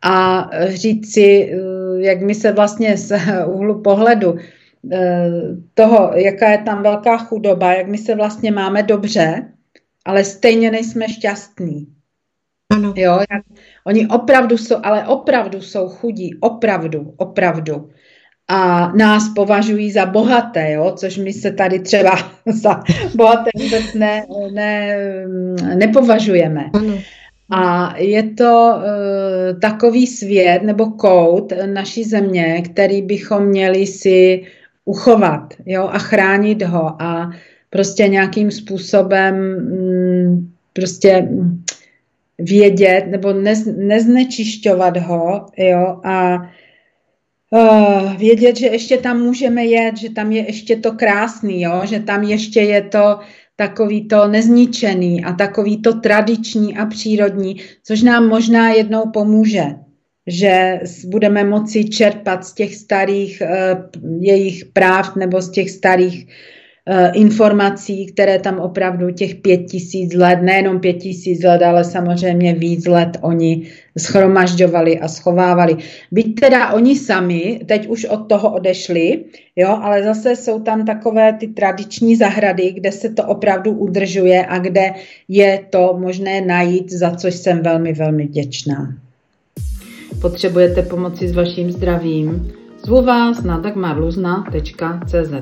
a 0.03 0.51
říct 0.69 1.13
si, 1.13 1.53
eh, 1.53 1.57
jak 1.99 2.21
my 2.21 2.35
se 2.35 2.53
vlastně 2.53 2.97
z 2.97 3.13
úhlu 3.47 3.83
pohledu 3.83 4.37
eh, 4.93 5.31
toho, 5.75 6.11
jaká 6.15 6.51
je 6.51 6.59
tam 6.59 6.83
velká 6.83 7.19
chudoba, 7.19 7.73
jak 7.73 7.89
my 7.89 7.99
se 7.99 8.15
vlastně 8.15 8.53
máme 8.53 8.83
dobře, 8.83 9.53
ale 10.05 10.25
stejně 10.25 10.71
nejsme 10.71 11.09
šťastní. 11.09 11.87
Ano. 12.73 12.95
Jo, 12.97 13.21
oni 13.87 14.09
opravdu 14.09 14.59
jsou, 14.59 14.77
ale 14.83 15.07
opravdu 15.07 15.61
jsou 15.61 15.89
chudí, 15.89 16.35
opravdu, 16.41 17.15
opravdu 17.17 17.91
a 18.49 18.93
nás 18.93 19.29
považují 19.35 19.91
za 19.91 20.07
bohaté, 20.07 20.73
jo? 20.73 20.93
což 20.97 21.17
my 21.17 21.33
se 21.33 21.53
tady 21.53 21.79
třeba 21.79 22.19
za 22.47 22.83
bohaté 23.17 23.51
vůbec 23.57 23.95
ne, 23.95 24.27
ne, 24.53 24.97
nepovažujeme. 25.75 26.65
Ano. 26.73 26.99
A 27.51 27.95
je 27.99 28.23
to 28.23 28.75
uh, 28.77 29.61
takový 29.61 30.07
svět 30.07 30.63
nebo 30.63 30.87
kout 30.91 31.53
naší 31.67 32.05
země, 32.05 32.63
který 32.63 33.03
bychom 33.03 33.47
měli 33.47 33.87
si 33.87 34.43
uchovat 34.85 35.55
jo? 35.67 35.89
a 35.93 35.99
chránit 35.99 36.63
ho 36.63 37.03
a 37.03 37.31
prostě 37.71 38.09
nějakým 38.09 38.51
způsobem 38.51 39.35
um, 39.37 40.53
prostě 40.73 41.29
vědět 42.39 43.07
nebo 43.11 43.33
nez, 43.33 43.69
neznečišťovat 43.77 44.97
ho 44.97 45.47
jo? 45.57 46.01
a 46.05 46.39
uh, 47.51 48.17
vědět, 48.17 48.57
že 48.57 48.67
ještě 48.67 48.99
tam 48.99 49.23
můžeme 49.23 49.65
jet, 49.65 49.97
že 49.97 50.11
tam 50.11 50.33
je 50.33 50.47
ještě 50.47 50.77
to 50.77 50.93
krásný, 50.93 51.63
jo? 51.63 51.83
že 51.85 52.01
tam 52.01 52.23
ještě 52.23 52.61
je 52.61 52.83
to 52.83 53.19
takový 53.57 54.09
to 54.09 54.29
nezničený 54.29 55.25
a 55.25 55.33
takový 55.33 55.83
to 55.83 56.01
tradiční 56.01 56.77
a 56.77 56.87
přírodní, 56.87 57.57
což 57.83 58.03
nám 58.03 58.29
možná 58.29 58.71
jednou 58.71 59.11
pomůže, 59.11 59.65
že 60.27 60.81
budeme 61.07 61.45
moci 61.45 61.85
čerpat 61.85 62.45
z 62.45 62.53
těch 62.53 62.77
starých 62.77 63.43
uh, 63.43 64.19
jejich 64.21 64.65
práv 64.65 65.17
nebo 65.17 65.43
z 65.43 65.51
těch 65.51 65.71
starých 65.71 66.27
Eh, 66.27 66.54
informací, 67.13 68.07
které 68.07 68.39
tam 68.39 68.59
opravdu 68.59 69.11
těch 69.11 69.35
pět 69.35 69.57
tisíc 69.57 70.15
let, 70.15 70.39
nejenom 70.43 70.81
pět 70.81 70.93
tisíc 70.93 71.43
let, 71.43 71.63
ale 71.63 71.85
samozřejmě 71.85 72.55
víc 72.55 72.87
let 72.87 73.19
oni 73.21 73.63
schromažďovali 73.99 74.99
a 74.99 75.09
schovávali. 75.09 75.77
Byť 76.13 76.41
teda 76.41 76.73
oni 76.73 76.97
sami 76.97 77.61
teď 77.67 77.89
už 77.89 78.05
od 78.05 78.29
toho 78.29 78.55
odešli, 78.55 79.25
jo, 79.57 79.79
ale 79.83 80.03
zase 80.03 80.37
jsou 80.37 80.61
tam 80.61 80.85
takové 80.85 81.33
ty 81.33 81.49
tradiční 81.49 82.17
zahrady, 82.17 82.73
kde 82.73 82.93
se 82.93 83.09
to 83.09 83.25
opravdu 83.25 83.71
udržuje 83.71 84.47
a 84.47 84.59
kde 84.59 84.93
je 85.29 85.61
to 85.71 85.97
možné 86.01 86.41
najít, 86.41 86.93
za 86.93 87.11
což 87.11 87.35
jsem 87.35 87.63
velmi, 87.63 87.93
velmi 87.93 88.27
vděčná. 88.27 88.95
Potřebujete 90.21 90.83
pomoci 90.83 91.29
s 91.29 91.33
vaším 91.33 91.73
zdravím? 91.73 92.53
Zvu 92.85 93.03
vás 93.03 93.43
na 93.43 93.59
dagmarluzna.cz 93.59 95.33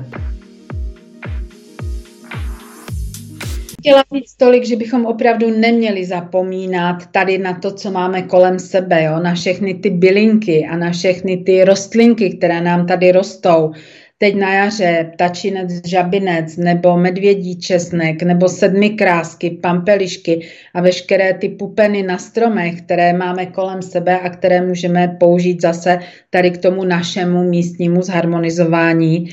chtěla 3.83 4.03
říct 4.15 4.35
tolik, 4.35 4.65
že 4.65 4.75
bychom 4.75 5.05
opravdu 5.05 5.59
neměli 5.59 6.05
zapomínat 6.05 7.05
tady 7.11 7.37
na 7.37 7.53
to, 7.53 7.71
co 7.71 7.91
máme 7.91 8.21
kolem 8.21 8.59
sebe, 8.59 9.03
jo? 9.03 9.19
na 9.19 9.33
všechny 9.33 9.73
ty 9.73 9.89
bylinky 9.89 10.65
a 10.65 10.77
na 10.77 10.91
všechny 10.91 11.37
ty 11.37 11.63
rostlinky, 11.63 12.29
které 12.29 12.61
nám 12.61 12.87
tady 12.87 13.11
rostou. 13.11 13.71
Teď 14.17 14.35
na 14.35 14.53
jaře 14.53 15.11
ptačinec, 15.13 15.87
žabinec, 15.87 16.57
nebo 16.57 16.97
medvědí 16.97 17.59
česnek, 17.59 18.23
nebo 18.23 18.49
sedmi 18.49 18.89
krásky, 18.89 19.49
pampelišky 19.49 20.47
a 20.73 20.81
veškeré 20.81 21.33
ty 21.33 21.49
pupeny 21.49 22.03
na 22.03 22.17
stromech, 22.17 22.81
které 22.81 23.13
máme 23.13 23.45
kolem 23.45 23.81
sebe 23.81 24.19
a 24.19 24.29
které 24.29 24.61
můžeme 24.61 25.17
použít 25.19 25.61
zase 25.61 25.99
tady 26.29 26.51
k 26.51 26.57
tomu 26.57 26.83
našemu 26.83 27.43
místnímu 27.43 28.01
zharmonizování 28.01 29.29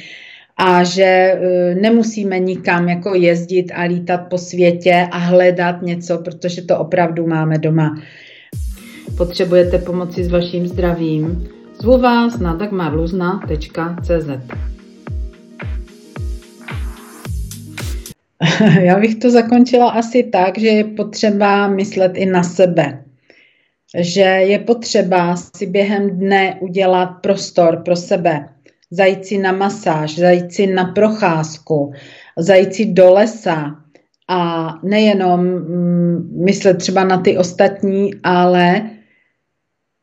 a 0.60 0.84
že 0.84 1.02
e, 1.02 1.38
nemusíme 1.74 2.38
nikam 2.38 2.88
jako 2.88 3.14
jezdit 3.14 3.72
a 3.74 3.82
lítat 3.82 4.20
po 4.28 4.38
světě 4.38 5.08
a 5.10 5.18
hledat 5.18 5.82
něco, 5.82 6.18
protože 6.18 6.62
to 6.62 6.78
opravdu 6.78 7.26
máme 7.26 7.58
doma. 7.58 8.02
Potřebujete 9.16 9.78
pomoci 9.78 10.24
s 10.24 10.30
vaším 10.30 10.66
zdravím? 10.66 11.48
Zvu 11.80 11.98
vás 11.98 12.38
na 12.38 12.54
dagmarluzna.cz 12.54 14.28
Já 18.80 19.00
bych 19.00 19.14
to 19.14 19.30
zakončila 19.30 19.90
asi 19.90 20.22
tak, 20.22 20.58
že 20.58 20.68
je 20.68 20.84
potřeba 20.84 21.68
myslet 21.68 22.12
i 22.14 22.26
na 22.26 22.42
sebe. 22.42 23.04
Že 23.98 24.20
je 24.20 24.58
potřeba 24.58 25.36
si 25.36 25.66
během 25.66 26.10
dne 26.10 26.56
udělat 26.60 27.06
prostor 27.06 27.82
pro 27.84 27.96
sebe 27.96 28.48
zajít 28.90 29.26
si 29.26 29.38
na 29.38 29.52
masáž, 29.52 30.18
zajít 30.18 30.52
si 30.52 30.66
na 30.66 30.84
procházku, 30.84 31.92
zajít 32.38 32.74
si 32.74 32.84
do 32.86 33.12
lesa 33.12 33.76
a 34.28 34.68
nejenom 34.82 35.40
mm, 35.40 36.44
myslet 36.44 36.74
třeba 36.74 37.04
na 37.04 37.18
ty 37.18 37.38
ostatní, 37.38 38.10
ale 38.22 38.90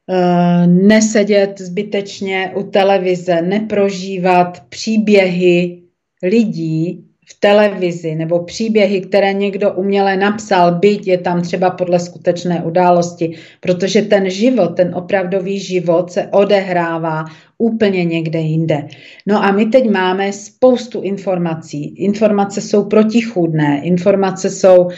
uh, 0.07 0.67
nesedět 0.67 1.61
zbytečně 1.61 2.51
u 2.55 2.63
televize, 2.63 3.41
neprožívat 3.41 4.63
příběhy 4.69 5.83
lidí, 6.23 7.06
v 7.29 7.39
televizi 7.39 8.15
nebo 8.15 8.43
příběhy, 8.43 9.01
které 9.01 9.33
někdo 9.33 9.71
uměle 9.71 10.17
napsal, 10.17 10.71
byť 10.79 11.07
je 11.07 11.17
tam 11.17 11.41
třeba 11.41 11.69
podle 11.69 11.99
skutečné 11.99 12.63
události, 12.63 13.35
protože 13.59 14.01
ten 14.01 14.29
život, 14.29 14.67
ten 14.67 14.95
opravdový 14.95 15.59
život 15.59 16.11
se 16.11 16.27
odehrává 16.27 17.25
úplně 17.57 18.05
někde 18.05 18.39
jinde. 18.39 18.87
No 19.25 19.43
a 19.43 19.51
my 19.51 19.65
teď 19.65 19.89
máme 19.89 20.33
spoustu 20.33 21.01
informací. 21.01 21.95
Informace 21.95 22.61
jsou 22.61 22.83
protichůdné, 22.83 23.81
informace 23.83 24.49
jsou 24.49 24.83
uh, 24.83 24.91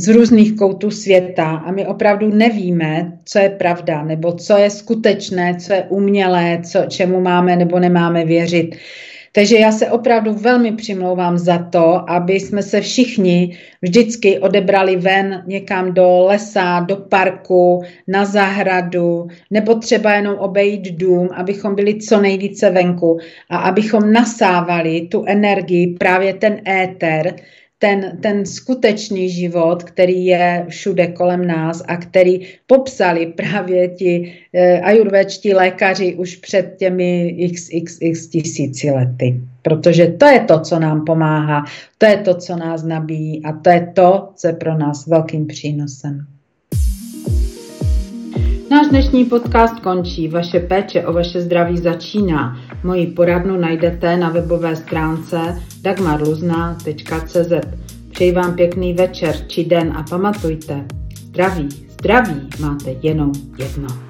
z 0.00 0.08
různých 0.08 0.56
koutů 0.56 0.90
světa 0.90 1.56
a 1.56 1.72
my 1.72 1.86
opravdu 1.86 2.30
nevíme, 2.30 3.18
co 3.24 3.38
je 3.38 3.50
pravda, 3.50 4.02
nebo 4.02 4.32
co 4.32 4.56
je 4.56 4.70
skutečné, 4.70 5.54
co 5.54 5.72
je 5.72 5.82
umělé, 5.88 6.60
co, 6.64 6.78
čemu 6.88 7.20
máme 7.20 7.56
nebo 7.56 7.78
nemáme 7.78 8.24
věřit. 8.24 8.76
Takže 9.36 9.56
já 9.58 9.72
se 9.72 9.90
opravdu 9.90 10.32
velmi 10.32 10.72
přimlouvám 10.72 11.38
za 11.38 11.58
to, 11.58 12.10
aby 12.10 12.32
jsme 12.32 12.62
se 12.62 12.80
všichni 12.80 13.58
vždycky 13.82 14.38
odebrali 14.38 14.96
ven 14.96 15.42
někam 15.46 15.94
do 15.94 16.24
lesa, 16.24 16.80
do 16.80 16.96
parku, 16.96 17.82
na 18.08 18.24
zahradu, 18.24 19.26
nebo 19.50 19.74
třeba 19.74 20.12
jenom 20.12 20.34
obejít 20.38 20.92
dům, 20.92 21.28
abychom 21.34 21.74
byli 21.74 21.98
co 21.98 22.20
nejvíce 22.20 22.70
venku 22.70 23.18
a 23.50 23.56
abychom 23.56 24.12
nasávali 24.12 25.08
tu 25.10 25.24
energii, 25.26 25.86
právě 25.98 26.34
ten 26.34 26.60
éter, 26.68 27.36
ten, 27.86 28.18
ten 28.20 28.46
skutečný 28.46 29.30
život, 29.30 29.82
který 29.82 30.26
je 30.26 30.66
všude 30.68 31.06
kolem 31.06 31.46
nás 31.46 31.82
a 31.88 31.96
který 31.96 32.40
popsali 32.66 33.26
právě 33.26 33.88
ti 33.88 34.32
eh, 34.52 34.80
ajurvéčtí 34.80 35.54
lékaři 35.54 36.14
už 36.14 36.36
před 36.36 36.74
těmi 36.78 37.36
xxx 37.54 38.26
tisíci 38.26 38.90
lety. 38.90 39.40
Protože 39.62 40.06
to 40.06 40.26
je 40.26 40.40
to, 40.40 40.60
co 40.60 40.78
nám 40.78 41.04
pomáhá, 41.04 41.64
to 41.98 42.06
je 42.06 42.16
to, 42.16 42.34
co 42.34 42.56
nás 42.56 42.82
nabíjí 42.82 43.44
a 43.44 43.52
to 43.52 43.70
je 43.70 43.92
to, 43.94 44.28
co 44.34 44.46
je 44.46 44.52
pro 44.52 44.78
nás 44.78 45.06
velkým 45.06 45.46
přínosem. 45.46 46.26
Náš 48.70 48.86
dnešní 48.86 49.24
podcast 49.24 49.80
končí. 49.80 50.28
Vaše 50.28 50.60
péče 50.60 51.06
o 51.06 51.12
vaše 51.12 51.40
zdraví 51.40 51.78
začíná. 51.78 52.56
Moji 52.84 53.06
poradnu 53.06 53.56
najdete 53.56 54.16
na 54.16 54.30
webové 54.30 54.76
stránce 54.76 55.62
dagmarluzna.cz. 55.82 57.52
Přeji 58.10 58.32
vám 58.32 58.56
pěkný 58.56 58.94
večer 58.94 59.36
či 59.46 59.64
den 59.64 59.92
a 59.96 60.02
pamatujte, 60.02 60.84
zdraví, 61.16 61.68
zdraví 61.88 62.48
máte 62.60 62.90
jenom 63.02 63.32
jedno. 63.58 64.05